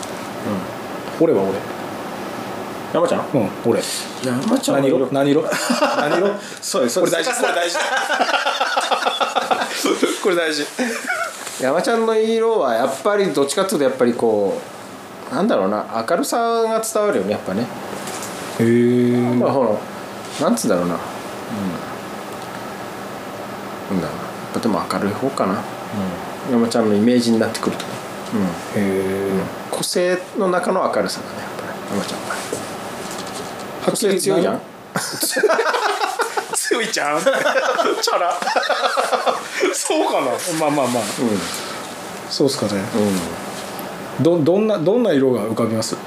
[1.19, 1.43] 俺は
[2.93, 3.25] 山ちゃん？
[3.33, 3.81] 俺うん俺。
[4.25, 5.07] 山ちゃん何の色。
[5.11, 5.43] 何色？
[5.97, 6.39] 何色？
[6.61, 6.99] そうです。
[6.99, 7.29] これ大事。
[7.31, 7.77] これ大事。
[10.23, 10.65] これ大事
[11.61, 14.57] 山ちゃんの色はやっぱりどっちかっていうとやっぱりこ
[15.31, 17.65] うなんだろうな明るさが伝わるよねやっぱね。
[18.59, 19.69] へえんまあほら
[20.41, 20.95] なんつうんだろうな。
[20.95, 20.97] う
[23.93, 23.97] ん。
[23.97, 24.13] なんだろ
[24.53, 24.61] うな。
[24.61, 25.61] でも明るい方かな、
[26.47, 27.85] うん、山ちゃんのイメージになってくると
[28.33, 28.41] うん。
[28.41, 29.29] へえ
[29.69, 32.19] 個性の中の明るさだねやっぱり山ちゃん。
[32.21, 32.35] は
[33.91, 34.61] 個性強いじゃん
[36.69, 37.19] 強いじゃん。
[37.21, 38.31] チャラ。
[39.73, 40.27] そうかな？
[40.59, 41.03] まあまあまあ。
[42.29, 42.73] そうっすかね。
[44.19, 45.97] うん、うん、どどんなどんな色が浮かびます？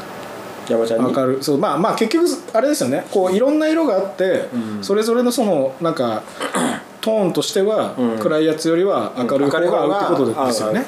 [0.69, 1.13] 山ちゃんに？
[1.13, 1.43] 明るい。
[1.43, 3.05] そうまあまあ結局あれですよね。
[3.11, 4.85] こういろんな色があって、うん。
[4.85, 6.23] それぞれのそのなんか
[7.03, 8.19] トーンとしては、うん。
[8.21, 10.87] 暗いやつよりは明るい方が合うってことですよね、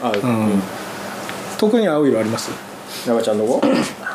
[1.58, 2.52] 特に合う色あります？
[3.04, 3.60] 山ちゃんの子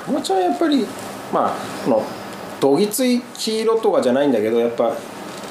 [0.07, 0.87] 山ちゃんはやっぱり
[1.33, 1.51] まあ
[1.83, 2.03] この
[2.61, 4.93] どぎつい黄色とかじゃないんだけどやっぱ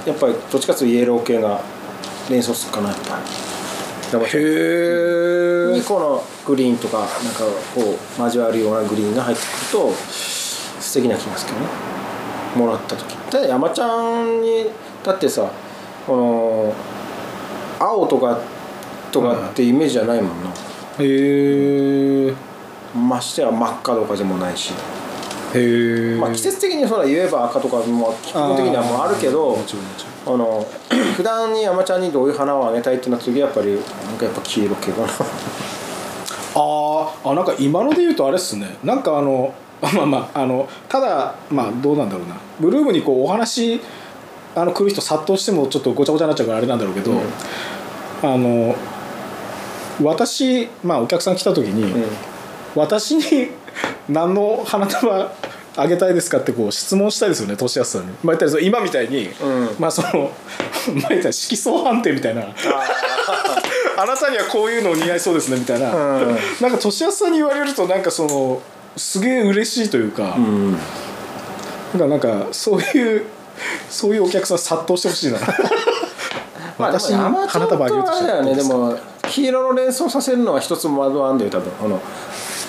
[0.09, 1.61] やっぱりどっちかというとイエロー系が
[2.31, 2.89] 連想するかな。
[2.89, 4.25] やっぱり。
[4.25, 7.45] へにこのグリーンとかなんか
[7.75, 7.83] こ
[8.19, 11.73] う交わるようなグリーンが入ってくると素敵な気がするけどね。
[12.57, 13.15] もらった時。
[13.31, 14.71] ただ山ちゃんに
[15.05, 15.51] だってさ
[16.07, 16.75] この
[17.79, 18.41] 青とか
[19.13, 20.51] とかってイメージじゃないもんな、
[20.99, 22.35] えへえ
[22.97, 24.73] ましてや真っ赤とかでもないし、
[26.21, 29.57] まあ、季節的にそうだ言えば赤とかも基本的にはもうあるけど
[30.27, 30.67] あの
[31.17, 35.09] 普段に山ちゃんにどういう花をあげたいってなった時はやっぱりなんかやっぱ黄色系かな。
[36.55, 38.77] あーあなんか今ので言うとあれっすね。
[38.85, 42.35] なんかあの まあまああのただまあどうなんだろうな。
[42.61, 43.81] ブルームにこうお話
[44.55, 47.21] あの来る人殺到してもちょっとごちゃごちゃになっちゃうからあれなんだろうけど、うん。
[48.23, 48.75] あの
[50.03, 52.05] 私まあお客さん来た時に、うん。
[52.75, 53.51] 私に
[54.09, 55.33] 何の花束
[55.77, 59.77] あげたいですかってこう質問したいですよね年安さんに、まあ、言ったらその今みたいに、うん。
[59.79, 60.09] まあその
[61.01, 62.43] まあ言ったら色相判定みたいな。
[63.97, 65.99] あなたにはこういうの似合いそうですねみたいな、う
[66.33, 66.39] ん。
[66.61, 68.61] なんか年安さんに言われるとなんかその
[68.97, 70.73] すげえ嬉しいというか,、うん。
[70.73, 70.79] なん
[71.99, 73.25] かなんかそういう
[73.89, 75.39] そういうお客さん殺到してほしいな。
[76.79, 78.97] 私に花束あげるとあれだよねでも
[79.29, 82.01] 黄色の連想させるのは一つも窓あんだよ多分この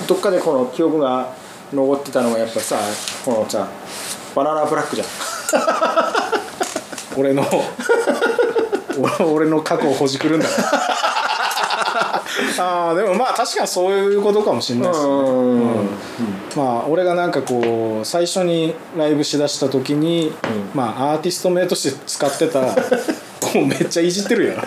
[0.07, 1.33] どっかでこの記憶が
[1.73, 2.77] 残ってたのがやっぱさ
[3.25, 3.67] このさ
[4.35, 5.07] バナナブラックじゃん。
[7.17, 7.43] 俺の
[8.97, 10.47] 俺 俺の過去をほじくるんだ。
[12.59, 15.11] ああでもまあ確かにそういうことかもしれないですね、う
[15.55, 15.89] ん。
[16.55, 20.33] まあ俺がなんかこう最初にライブしだした時に、
[20.73, 22.67] まあアーティスト名として使ってたも
[23.55, 24.55] うめっちゃいじってるやん。
[24.55, 24.61] そ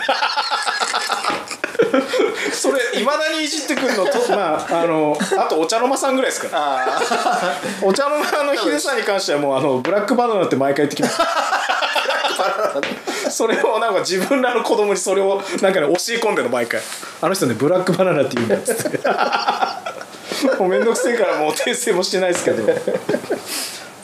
[2.72, 7.00] れいまだにいじってくるのと まああのあとお茶の間さんぐらいですから。
[7.82, 11.20] お茶の間のヒデさんに関してはもうあのブラックバナナって毎回言ってきます。
[13.30, 16.80] それをなんか自分らの子供にそれをなんかね教え込んでるの毎回。
[17.20, 18.98] あの人ねブラックバナナって言うんだっつって。
[20.58, 22.72] もうめんどくせえからもう訂正もしてないですけど。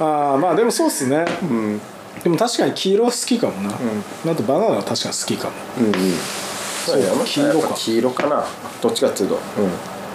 [0.00, 1.24] ああまあでもそうっすね。
[1.42, 1.80] うん。
[2.22, 5.52] でも確かに黄色は好きかもな、あとバナナは確かに好きかも。
[5.78, 5.94] うん
[6.88, 7.74] そうか黄色か。
[7.74, 8.44] 黄色かな。
[8.82, 9.40] どっちかっていうと、うん、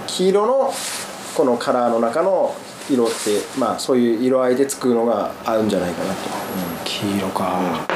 [0.08, 0.74] 黄色の
[1.36, 2.56] このカラーの中の
[2.90, 3.14] 色って
[3.58, 6.20] まあそういう色合いで作るのが合うんじゃないかなと、
[6.84, 7.88] 黄色か、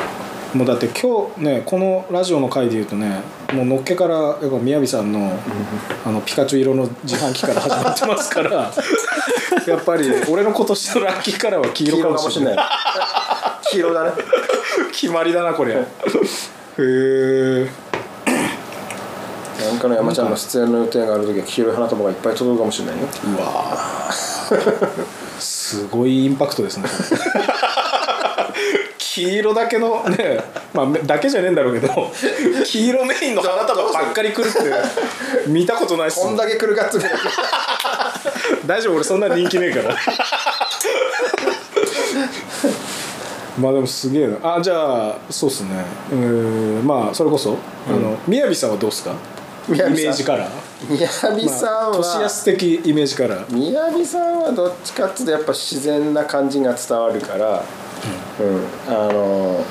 [0.53, 3.21] もうだって今日ねこのラジオの回で言うとね
[3.53, 5.37] もうのっけからやっぱ宮城さんの
[6.05, 8.71] あのピカチュウ色の自販機から始まってますから
[9.67, 12.55] やっぱり俺の今年のラッキーカラーは黄色かもしれない。
[12.55, 12.57] い
[13.71, 14.11] 黄色だね。
[14.91, 15.77] 決まりだなこれへ
[16.79, 17.69] え
[19.67, 23.07] なんかの山ちゃんの出演の予定がある時は黄色い花束がいっぱい届くかもしれないよ
[23.37, 24.11] うわー。
[25.39, 26.85] すごいインパクトですね。
[28.97, 30.39] 黄色だけのね
[30.73, 32.11] まあめだけじゃねえんだろうけど
[32.63, 34.59] 黄色メインの花束ばっかり来るって
[35.47, 37.09] 見たことないっすこんだけ来るかっつうね
[38.67, 39.95] 大丈夫俺そんな人気ねえから。
[43.59, 44.55] まあでもすげえな。
[44.57, 45.83] あじゃあそうっすね。
[46.11, 46.17] うー
[46.83, 47.57] んまあそれこそ、
[47.89, 49.15] あの宮城さんはどうっすか？
[49.67, 50.51] イメージカラー？
[50.89, 53.55] 宮城さんまあ、年は安的イメージカラー。
[53.55, 57.63] 宮城さんはどっちかっていうとやっぱ自然な感じが伝わるから
[58.39, 59.65] うん、あの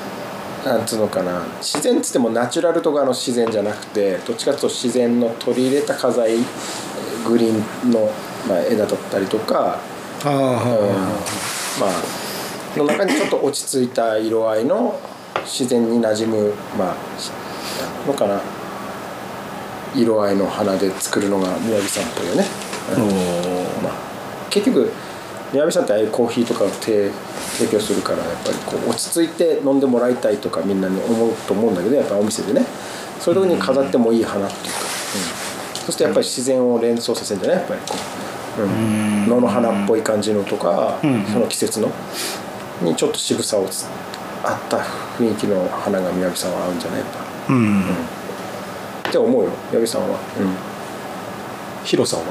[0.65, 1.45] なんつうのかな。
[1.61, 6.35] 自然っつってもナチュラルとかの自然じゃなくてどっちかっていうと自然の取り入れた花材
[7.25, 8.11] グリーンの、
[8.47, 9.79] まあ、枝だったりとか、
[10.25, 10.45] ああうん。
[10.49, 10.57] は
[11.79, 14.99] まあの中にちょっと落ち着いた色合いの
[15.45, 16.95] 自然に馴染むまあ
[18.05, 18.41] のかな
[19.97, 22.43] 色合いの花で作るのが宮城さんっぽいよね。
[22.43, 22.45] い
[22.95, 23.93] おまあ、
[24.49, 24.91] 結局
[25.51, 27.09] 宮城さんってああいうコーヒーとかを提
[27.57, 32.65] 提供するからやっぱりこう落ち着いて飲んでもらいたいとかみんなに思うと思うんだけどやっぱお店でね。
[33.19, 34.79] そういうとこに飾ってもいい花っていうか、
[35.79, 37.59] うん、そしてやっぱり自然を連想させるんじゃない？
[37.61, 37.95] やっぱりこ
[38.59, 41.25] う、うん、野の花っぽい感じのとか、ん。
[41.25, 41.89] その季節の。
[42.81, 43.87] にちょっと渋さをつ
[44.43, 44.77] あった
[45.17, 47.01] 雰囲気の花が宮城さんは合うんじゃない？
[47.01, 47.07] か
[47.49, 47.83] うん
[49.07, 52.25] って思うよ宮城さんは、うん、ヒロさんは？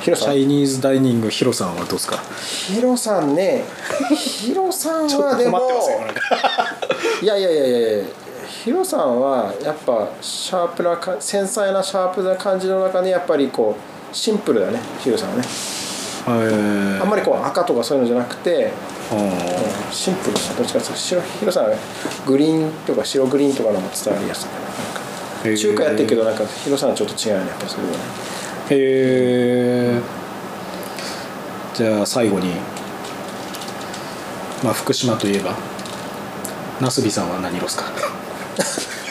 [0.00, 0.32] ヒロさん。
[0.32, 2.18] チャイニーズダイニングヒロさんはどうですか？
[2.40, 3.64] ヒロさんね
[4.16, 5.60] ヒロさんはでも
[7.22, 8.04] いやいやいやいや
[8.64, 15.42] ヒロさんはやっぱシャープなか繊細なシャープな感じの中にやっぱりこうシンプルだねヒロさんはね。
[16.26, 16.32] あ
[17.04, 18.70] んまりこう赤とかそういうのじゃなくて
[19.90, 21.70] シンプルなどっちかっていうと白ヒロさんは
[22.26, 24.48] グリーンとか白グリーンとかのも伝わりやすい
[25.42, 27.48] 中華やってるけどなんかヒロさんはちょっと違うよね。
[27.48, 27.96] やっぱりそれはね。
[28.70, 28.76] へ
[29.96, 30.00] え
[31.74, 32.52] じゃあ最後に
[34.62, 35.54] まあ福島といえば
[36.80, 37.84] なすびさんは何色ですか？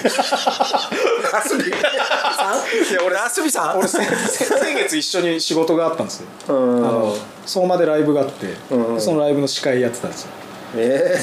[0.01, 1.71] ナスビさん？
[1.71, 3.79] いや俺ナスビさん？
[3.79, 6.27] 俺先先月一緒に仕事があったんですよ。
[6.47, 6.81] あうん。
[6.81, 7.15] の
[7.45, 8.93] 相馬でライブがあって、うん。
[8.93, 10.29] うんそのライブの司会やってたんですよ。
[10.77, 11.19] ええ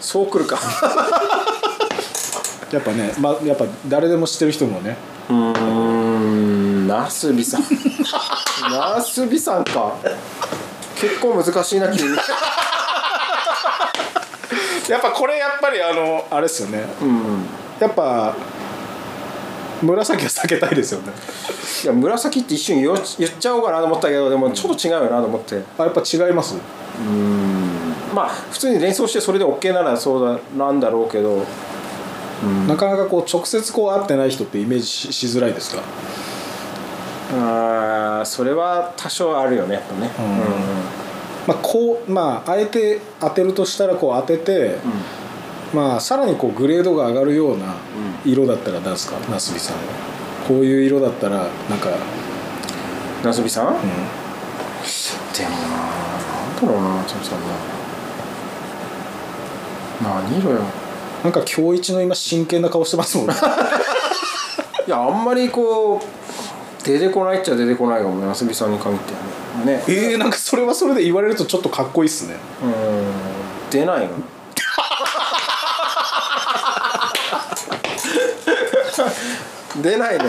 [0.00, 0.58] そうくるか
[2.72, 4.96] やっぱね、まあ、やっぱ誰でも知ってる人もね。
[5.28, 7.62] うーんナスビさん。
[8.70, 9.94] ナスビさんか。
[10.96, 12.08] 結構難しいな君
[14.88, 16.84] やっぱこれやっぱりあのあれですよね。
[17.02, 17.44] うん。
[17.78, 18.34] やっぱ
[19.82, 21.12] 紫は避けたいですよね。
[21.84, 22.96] いや紫って一瞬言っ
[23.38, 25.62] ちゃおうかなと思ったけどでもちょっと違うよなと思って。
[25.78, 26.54] あやっぱ違います？
[28.14, 31.44] まあ普通に連想してそれで OK ならそうだなんだろうけど
[32.68, 35.82] なかなかこう直接こう会ってない人ってイメージししづらいですか？
[37.32, 40.10] あーそれは多少あるよねやっぱね。
[41.46, 44.76] まあこうまああえて当てるとしたらこう当てて、
[45.74, 47.74] まあさらにこうグレードが上がるような
[48.24, 49.82] 色だったら何ですかなすびさんは。
[50.46, 51.48] こういう色だったらなん
[51.80, 51.90] か、
[53.24, 53.74] ナスビさん、うん。
[53.74, 53.90] でも
[55.50, 55.74] なな
[56.46, 57.46] んだろうなナスビさんな。
[60.22, 60.60] 何色よ
[61.26, 63.34] なんか今日一の今真剣な顔してますもんね。
[64.86, 66.04] いやあんまりこう
[66.86, 69.18] 出てこないっちゃ出てこないかもねナスビさんに限っては
[69.64, 69.72] ね。
[69.78, 72.36] ねえー、なんかそれはそれで言われるとちょっとかっこいいっすね。
[72.62, 72.70] うん。
[73.72, 74.10] 出ないの？
[79.82, 80.24] 出ないの？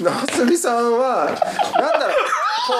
[0.00, 1.30] なすびさんは
[1.78, 2.16] なんだろう。
[2.68, 2.74] こ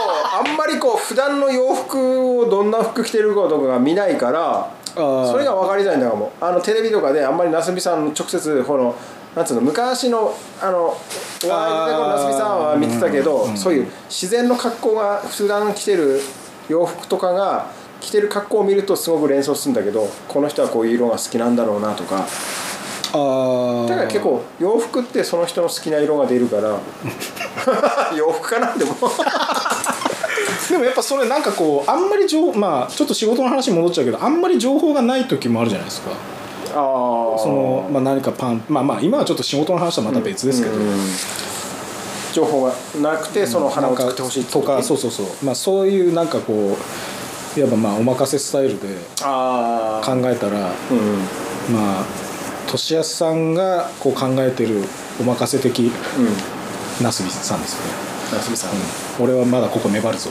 [0.45, 8.95] うあんまりこう普段の洋服をどんな服着てるかとかが見ないからそれが分かりづらいんだかもあのテレビとかであんまりなすびさんの直接この
[9.34, 16.20] なんつうの昔のあのワイルドでこのなすびさんは見てたけど、そういう自然の格好が普段着てる
[16.68, 17.70] 洋服とかが
[18.01, 22.26] 着てる格好を見るとすごく連想するんだけどこの人はこういう色が好きなんだろうなとか。
[23.12, 26.78] ああだから結構洋服ってその人の好きな色が出るから
[28.16, 28.95] 洋服かなでも
[30.68, 36.11] でもやっぱそれなんかこうあんまり情まあちょっと仕事の話に戻っちゃうけどあんまり情報がない時もあるじゃないですか。
[36.12, 36.14] あ
[36.72, 40.74] あその、まあ、何かパンまあまあ今はちょっと仕事の話とはまた別ですけど、
[42.32, 46.76] 情報がなくてその花を作ってほしいとかそうそうそうまあそういうなんかこ
[47.57, 48.93] ういわばまあお任せスタイルで考
[49.24, 51.74] えたらうん。
[51.74, 52.05] まあ
[52.68, 54.84] 俊康さんがこう考えてる
[55.20, 55.91] お任せ的うん。
[57.05, 58.70] なすびさんですよね、なすびさん、
[59.18, 60.31] 俺はまだここ粘るぞ。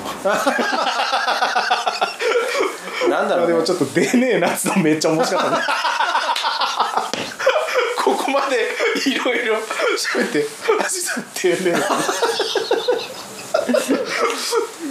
[3.10, 5.64] なんだろう、ね、でもちょっと出ねえなつのめっちゃ面白かったね。
[7.97, 8.70] ここまで
[9.10, 9.56] いろいろ
[9.97, 10.45] 喋って
[10.84, 11.80] 「あしさん出ねえな」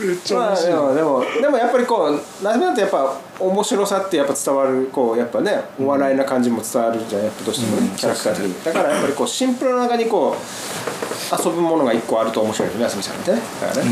[0.06, 8.64] めっちゃまあ面白い、でもでもでもやっぱりこうなすびさんってやっぱ面白さってやっぱ伝わるこうやっぱねお笑いな感じも伝わるじゃんやっぱどうしてもね、キャラクター的に。
[8.64, 13.40] だからやっぱりこうシンプルな中にこう遊ぶものが一個あると面白いよねなすびさんってね。
[13.60, 13.90] だからね。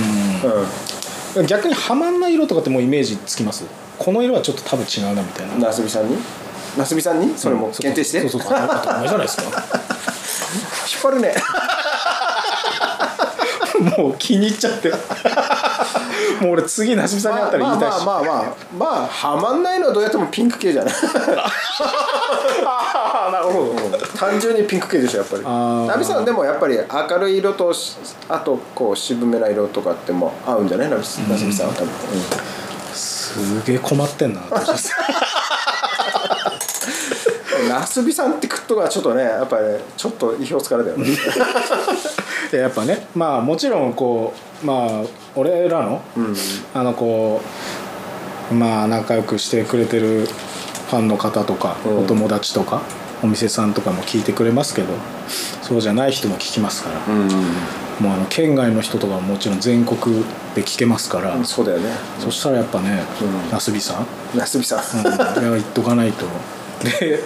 [1.36, 1.46] うん。
[1.46, 3.64] 逆にはまんない色とかってもうイメージつきます？
[3.98, 5.68] この色はちょっと多分違うなみたいな。
[5.68, 6.16] なすびさんに？
[6.78, 7.36] なすびさんに？
[7.36, 8.52] それも限定して、そうそうそう。
[8.52, 9.54] 当たり前じゃないですか引っ
[11.02, 11.34] 張るね
[13.98, 14.90] もう気に入っちゃって。
[16.40, 20.94] もう俺次なすびさんに会ったら言いたいし、まあまあまあまあまあはまんないのはどうやってもピンク系じゃない。
[22.64, 23.98] あ あなるほど。
[24.18, 25.42] 単純にピンク系でしょやっぱり。
[25.88, 26.78] ナビさんでもやっぱり
[27.10, 27.96] 明るい色とし
[28.28, 30.90] あとこう渋めな色とかっても合うんじゃない？
[30.90, 31.90] ナビナスビさんは多分、
[32.94, 34.90] すげえ困ってんな私
[37.60, 41.08] うん、ナスビさんって食っとがちょっとねやっぱりねちょっと意表つかれだよね。
[42.52, 44.32] いややっぱねまあもちろんこ
[44.62, 45.02] うまあ
[45.34, 46.36] 俺らの、うん。
[46.74, 47.40] あのこ
[48.50, 50.28] うまあ仲良くしてくれてる
[50.90, 51.98] ファンの方とか、うん。
[52.04, 52.82] お友達とか
[53.22, 54.88] お店さんとかも聞いてくれますけど
[55.62, 57.28] そうじゃない人も聞きますから、うん
[58.00, 60.22] もうあの県外の人とかももちろん全国
[60.54, 61.90] で聞けますから、そうだよね。
[62.18, 63.50] そしたらやっぱね、うん。
[63.50, 64.04] なすびさ
[64.34, 66.26] ん、なすびさん、うん、いや言っとかないと
[67.00, 67.20] で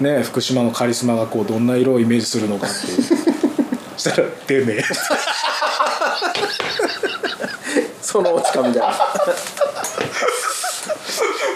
[0.00, 2.76] ね福島のカリスマがこうどんな色をイメージするのかって。
[2.92, 3.20] いう
[4.00, 4.82] したら「てめえ」
[8.00, 8.94] そのオチかみたいな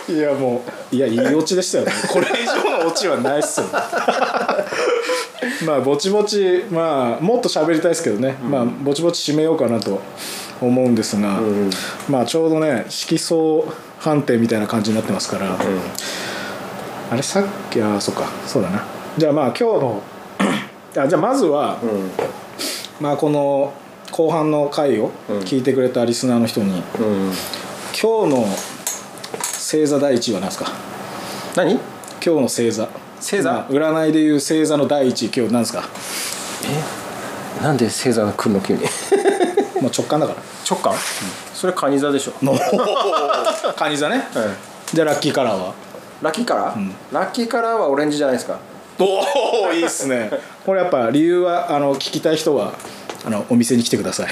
[0.07, 1.93] いやもういやいいオチでしたよね。
[2.13, 3.67] これ以上のオチはないっすよ。
[5.67, 10.01] まあぼちぼちまあもっと喋りたいですけどね、まあぼちぼち締めようかなと
[10.61, 11.71] 思うんですが、ん。
[12.09, 13.65] まあちょうどね色相
[13.99, 15.57] 判定みたいな感じになってますから、
[17.15, 18.85] あれさっきあそっかそうだな。
[19.17, 20.03] じゃあまあ今日の
[20.99, 22.11] あじゃあまずは、うん。
[23.01, 23.73] まあこの
[24.11, 25.11] 後半の回を
[25.45, 26.83] 聞いてくれたリスナーの人に、うん。
[27.93, 28.47] 今日の
[29.43, 30.73] 星座第一位は何ですか？
[31.55, 31.75] 何？
[31.75, 31.81] 今
[32.21, 32.89] 日の星座。
[33.21, 33.53] 星座？
[33.53, 35.85] まあ占いでいう星座の第一位今日何ですか？
[37.61, 37.63] え？
[37.63, 38.81] なんで星座が来るの急に？
[39.81, 40.43] もう直感だから。
[40.69, 40.93] 直感、
[41.55, 42.33] それカニ座でしょ、
[43.77, 44.25] カニ座ね。
[44.93, 45.75] じゃあラッキーカラーは？
[46.23, 48.59] ラッキーカラー、ラッキーカラーはオレンジじゃないですか。
[48.99, 50.31] おおいいっすね。
[50.65, 52.75] これやっぱ理由はあの聞きたい人は
[53.25, 54.29] あのお店に来てください、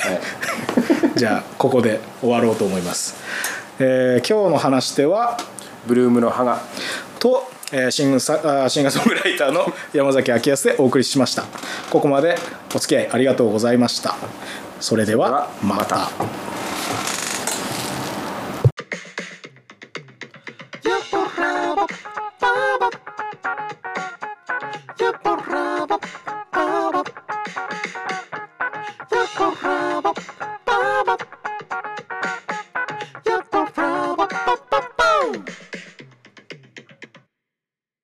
[1.16, 3.16] じゃあここで終わろうと思います、
[3.78, 5.38] えー今日の話し手は
[5.86, 6.60] ブルームの葉が
[7.18, 11.44] と、えーシングシンガーソングライターの 山崎明康でお送りしました。
[11.90, 12.38] ここまで
[12.74, 14.16] お付き合いありがとうございました。
[14.80, 16.10] それではまた